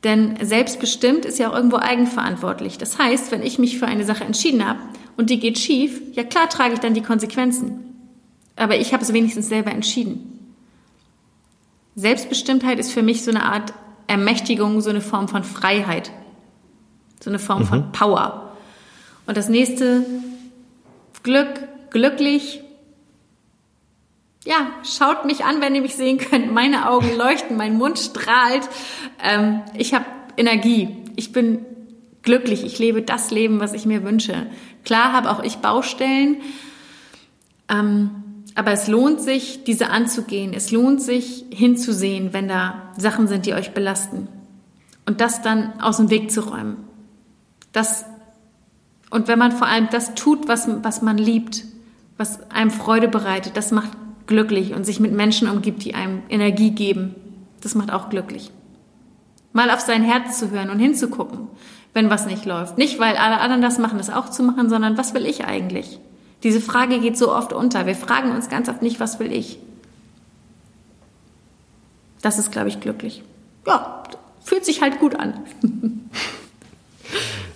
[0.03, 2.77] Denn selbstbestimmt ist ja auch irgendwo eigenverantwortlich.
[2.77, 4.79] Das heißt, wenn ich mich für eine Sache entschieden habe
[5.15, 7.79] und die geht schief, ja klar trage ich dann die Konsequenzen.
[8.55, 10.55] Aber ich habe es wenigstens selber entschieden.
[11.95, 13.73] Selbstbestimmtheit ist für mich so eine Art
[14.07, 16.11] Ermächtigung, so eine Form von Freiheit.
[17.23, 17.67] So eine Form mhm.
[17.67, 18.51] von Power.
[19.25, 20.05] Und das nächste,
[21.23, 21.47] Glück,
[21.89, 22.61] glücklich.
[24.43, 26.51] Ja, schaut mich an, wenn ihr mich sehen könnt.
[26.51, 28.67] Meine Augen leuchten, mein Mund strahlt.
[29.23, 30.03] Ähm, ich habe
[30.35, 30.97] Energie.
[31.15, 31.65] Ich bin
[32.23, 32.65] glücklich.
[32.65, 34.47] Ich lebe das Leben, was ich mir wünsche.
[34.83, 36.41] Klar habe auch ich Baustellen.
[37.69, 38.09] Ähm,
[38.53, 40.53] aber es lohnt sich, diese anzugehen.
[40.53, 44.27] Es lohnt sich, hinzusehen, wenn da Sachen sind, die euch belasten.
[45.05, 46.92] Und das dann aus dem Weg zu räumen.
[47.73, 48.05] Das,
[49.09, 51.65] und wenn man vor allem das tut, was, was man liebt,
[52.17, 53.91] was einem Freude bereitet, das macht
[54.27, 57.15] glücklich und sich mit Menschen umgibt, die einem Energie geben,
[57.61, 58.51] das macht auch glücklich.
[59.51, 61.47] Mal auf sein Herz zu hören und hinzugucken,
[61.93, 62.77] wenn was nicht läuft.
[62.77, 65.99] Nicht, weil alle anderen das machen, das auch zu machen, sondern was will ich eigentlich?
[66.43, 67.85] Diese Frage geht so oft unter.
[67.85, 69.59] Wir fragen uns ganz oft nicht, was will ich?
[72.21, 73.23] Das ist, glaube ich, glücklich.
[73.65, 74.03] Ja,
[74.41, 75.39] fühlt sich halt gut an.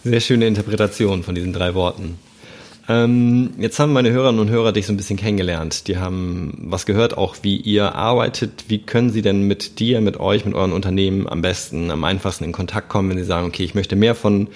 [0.07, 2.17] Sehr schöne Interpretation von diesen drei Worten.
[2.87, 5.89] Ähm, jetzt haben meine Hörerinnen und Hörer dich so ein bisschen kennengelernt.
[5.89, 8.63] Die haben was gehört, auch wie ihr arbeitet.
[8.69, 12.45] Wie können sie denn mit dir, mit euch, mit euren Unternehmen am besten, am einfachsten
[12.45, 14.47] in Kontakt kommen, wenn sie sagen, okay, ich möchte mehr von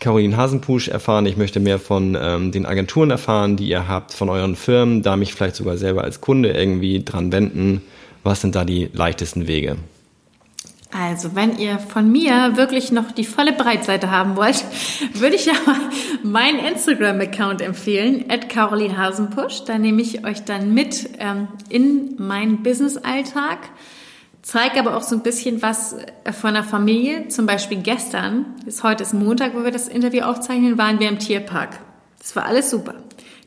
[0.00, 4.28] Caroline Hasenpusch erfahren, ich möchte mehr von ähm, den Agenturen erfahren, die ihr habt, von
[4.28, 7.80] euren Firmen, da mich vielleicht sogar selber als Kunde irgendwie dran wenden.
[8.22, 9.76] Was sind da die leichtesten Wege?
[10.92, 14.64] Also, wenn ihr von mir wirklich noch die volle Breitseite haben wollt,
[15.14, 15.78] würde ich ja mal
[16.24, 19.64] meinen Instagram-Account empfehlen, at Caroline Hasenpusch.
[19.64, 23.58] Da nehme ich euch dann mit ähm, in meinen Business-Alltag,
[24.42, 27.28] zeige aber auch so ein bisschen was äh, von der Familie.
[27.28, 31.20] Zum Beispiel gestern, ist heute ist Montag, wo wir das Interview aufzeichnen, waren wir im
[31.20, 31.78] Tierpark.
[32.18, 32.94] Das war alles super.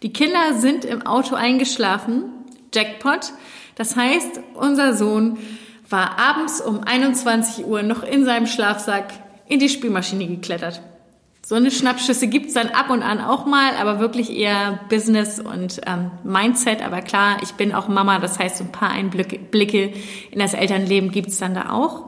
[0.01, 2.23] Die Kinder sind im Auto eingeschlafen,
[2.73, 3.33] Jackpot.
[3.75, 5.37] Das heißt, unser Sohn
[5.93, 9.13] war abends um 21 Uhr noch in seinem Schlafsack
[9.47, 10.81] in die Spülmaschine geklettert.
[11.45, 15.81] So eine Schnappschüsse gibt's dann ab und an auch mal, aber wirklich eher Business und
[15.85, 16.83] ähm, Mindset.
[16.83, 19.93] Aber klar, ich bin auch Mama, das heißt, ein paar Einblicke
[20.31, 22.07] in das Elternleben gibt's dann da auch.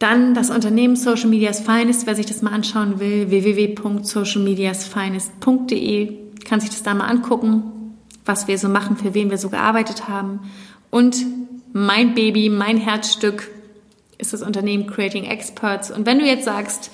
[0.00, 6.70] Dann das Unternehmen Social Medias Finest, wer sich das mal anschauen will, www.socialmediasfinest.de, kann sich
[6.70, 10.40] das da mal angucken, was wir so machen, für wen wir so gearbeitet haben.
[10.90, 11.24] Und
[11.76, 13.50] mein Baby, mein Herzstück
[14.16, 15.90] ist das Unternehmen Creating Experts.
[15.90, 16.90] Und wenn du jetzt sagst,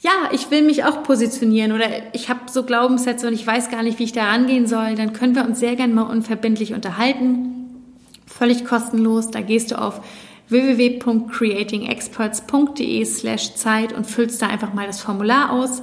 [0.00, 3.82] ja, ich will mich auch positionieren oder ich habe so Glaubenssätze und ich weiß gar
[3.82, 7.82] nicht, wie ich da rangehen soll, dann können wir uns sehr gerne mal unverbindlich unterhalten.
[8.26, 9.30] Völlig kostenlos.
[9.30, 10.00] Da gehst du auf
[10.48, 15.82] www.creatingexperts.de slash Zeit und füllst da einfach mal das Formular aus.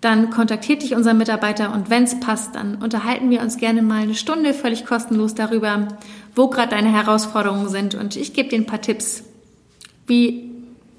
[0.00, 4.02] Dann kontaktiert dich unser Mitarbeiter und wenn es passt, dann unterhalten wir uns gerne mal
[4.02, 5.88] eine Stunde völlig kostenlos darüber,
[6.36, 9.24] wo gerade deine Herausforderungen sind und ich gebe dir ein paar Tipps,
[10.06, 10.48] wie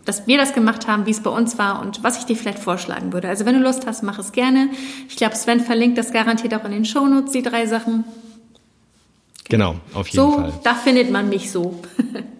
[0.09, 2.57] dass wir das gemacht haben, wie es bei uns war und was ich dir vielleicht
[2.57, 3.27] vorschlagen würde.
[3.27, 4.69] Also wenn du Lust hast, mach es gerne.
[5.07, 8.05] Ich glaube, Sven verlinkt das garantiert auch in den Shownotes, die drei Sachen.
[9.49, 10.51] Genau, auf jeden so, Fall.
[10.51, 11.79] So, da findet man mich so.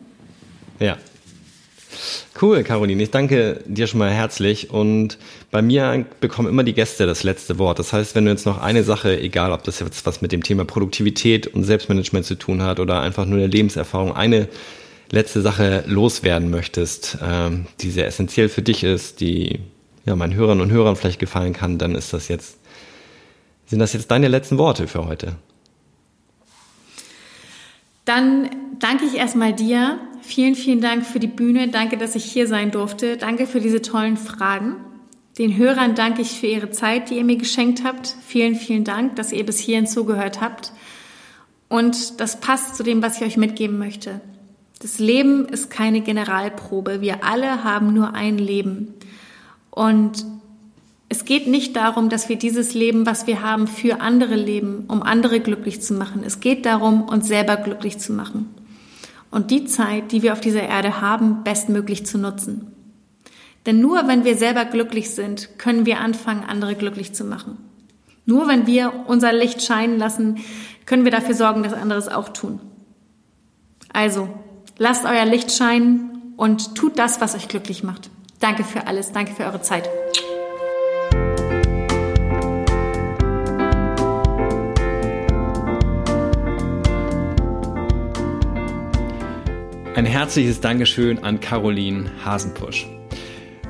[0.79, 0.97] ja,
[2.39, 3.01] Cool, Caroline.
[3.03, 4.69] Ich danke dir schon mal herzlich.
[4.69, 5.17] Und
[5.51, 7.79] bei mir bekommen immer die Gäste das letzte Wort.
[7.79, 10.43] Das heißt, wenn du jetzt noch eine Sache, egal ob das jetzt was mit dem
[10.43, 14.47] Thema Produktivität und Selbstmanagement zu tun hat oder einfach nur eine Lebenserfahrung, eine
[15.11, 19.59] letzte Sache loswerden möchtest, ähm, die sehr essentiell für dich ist, die
[20.05, 22.57] ja meinen Hörern und Hörern vielleicht gefallen kann, dann ist das jetzt,
[23.65, 25.35] sind das jetzt deine letzten Worte für heute?
[28.05, 31.69] Dann danke ich erstmal dir Vielen, vielen Dank für die Bühne.
[31.69, 33.17] Danke, dass ich hier sein durfte.
[33.17, 34.75] Danke für diese tollen Fragen.
[35.37, 38.15] Den Hörern danke ich für Ihre Zeit, die ihr mir geschenkt habt.
[38.27, 40.73] Vielen, vielen Dank, dass ihr bis hierhin zugehört habt.
[41.69, 44.21] Und das passt zu dem, was ich euch mitgeben möchte.
[44.79, 47.01] Das Leben ist keine Generalprobe.
[47.01, 48.93] Wir alle haben nur ein Leben.
[49.69, 50.25] Und
[51.07, 55.01] es geht nicht darum, dass wir dieses Leben, was wir haben, für andere leben, um
[55.01, 56.23] andere glücklich zu machen.
[56.25, 58.58] Es geht darum, uns selber glücklich zu machen
[59.31, 62.67] und die Zeit, die wir auf dieser Erde haben, bestmöglich zu nutzen.
[63.65, 67.57] Denn nur wenn wir selber glücklich sind, können wir anfangen, andere glücklich zu machen.
[68.25, 70.37] Nur wenn wir unser Licht scheinen lassen,
[70.85, 72.59] können wir dafür sorgen, dass andere es auch tun.
[73.91, 74.29] Also,
[74.77, 78.09] lasst euer Licht scheinen und tut das, was euch glücklich macht.
[78.39, 79.89] Danke für alles, danke für eure Zeit.
[89.99, 92.87] Ein herzliches Dankeschön an Caroline Hasenpusch.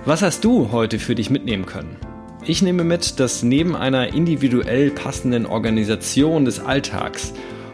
[0.05, 1.97] Was hast du heute für dich mitnehmen können?
[2.45, 7.33] Ich nehme mit, dass neben einer individuell passenden Organisation des Alltags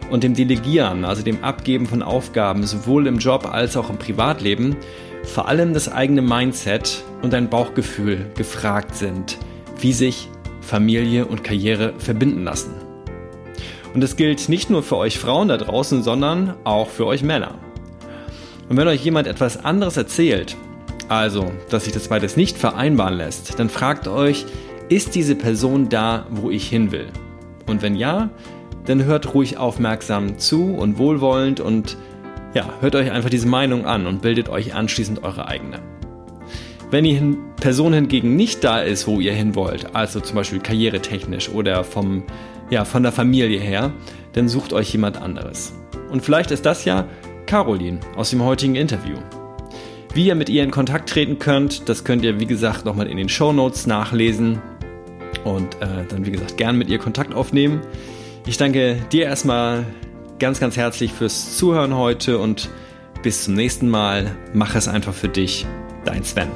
[0.09, 4.77] und dem Delegieren, also dem Abgeben von Aufgaben sowohl im Job als auch im Privatleben,
[5.25, 9.37] vor allem das eigene Mindset und ein Bauchgefühl gefragt sind,
[9.81, 10.29] wie sich
[10.61, 12.73] Familie und Karriere verbinden lassen.
[13.93, 17.59] Und das gilt nicht nur für euch Frauen da draußen, sondern auch für euch Männer.
[18.69, 20.55] Und wenn euch jemand etwas anderes erzählt,
[21.07, 24.45] also dass sich das beides nicht vereinbaren lässt, dann fragt euch,
[24.89, 27.07] ist diese Person da, wo ich hin will?
[27.67, 28.29] Und wenn ja,
[28.85, 31.97] dann hört ruhig aufmerksam zu und wohlwollend und
[32.53, 35.79] ja, hört euch einfach diese Meinung an und bildet euch anschließend eure eigene.
[36.91, 41.49] Wenn die Person hingegen nicht da ist, wo ihr hin wollt, also zum Beispiel karrieretechnisch
[41.49, 42.23] oder vom,
[42.69, 43.91] ja, von der Familie her,
[44.33, 45.73] dann sucht euch jemand anderes.
[46.11, 47.07] Und vielleicht ist das ja
[47.45, 49.17] Caroline aus dem heutigen Interview.
[50.13, 53.17] Wie ihr mit ihr in Kontakt treten könnt, das könnt ihr wie gesagt nochmal in
[53.17, 54.61] den Show Notes nachlesen
[55.43, 57.81] und äh, dann wie gesagt gern mit ihr Kontakt aufnehmen.
[58.45, 59.85] Ich danke dir erstmal
[60.39, 62.69] ganz, ganz herzlich fürs Zuhören heute und
[63.23, 64.35] bis zum nächsten Mal.
[64.53, 65.65] Mach es einfach für dich,
[66.05, 66.49] dein Sven.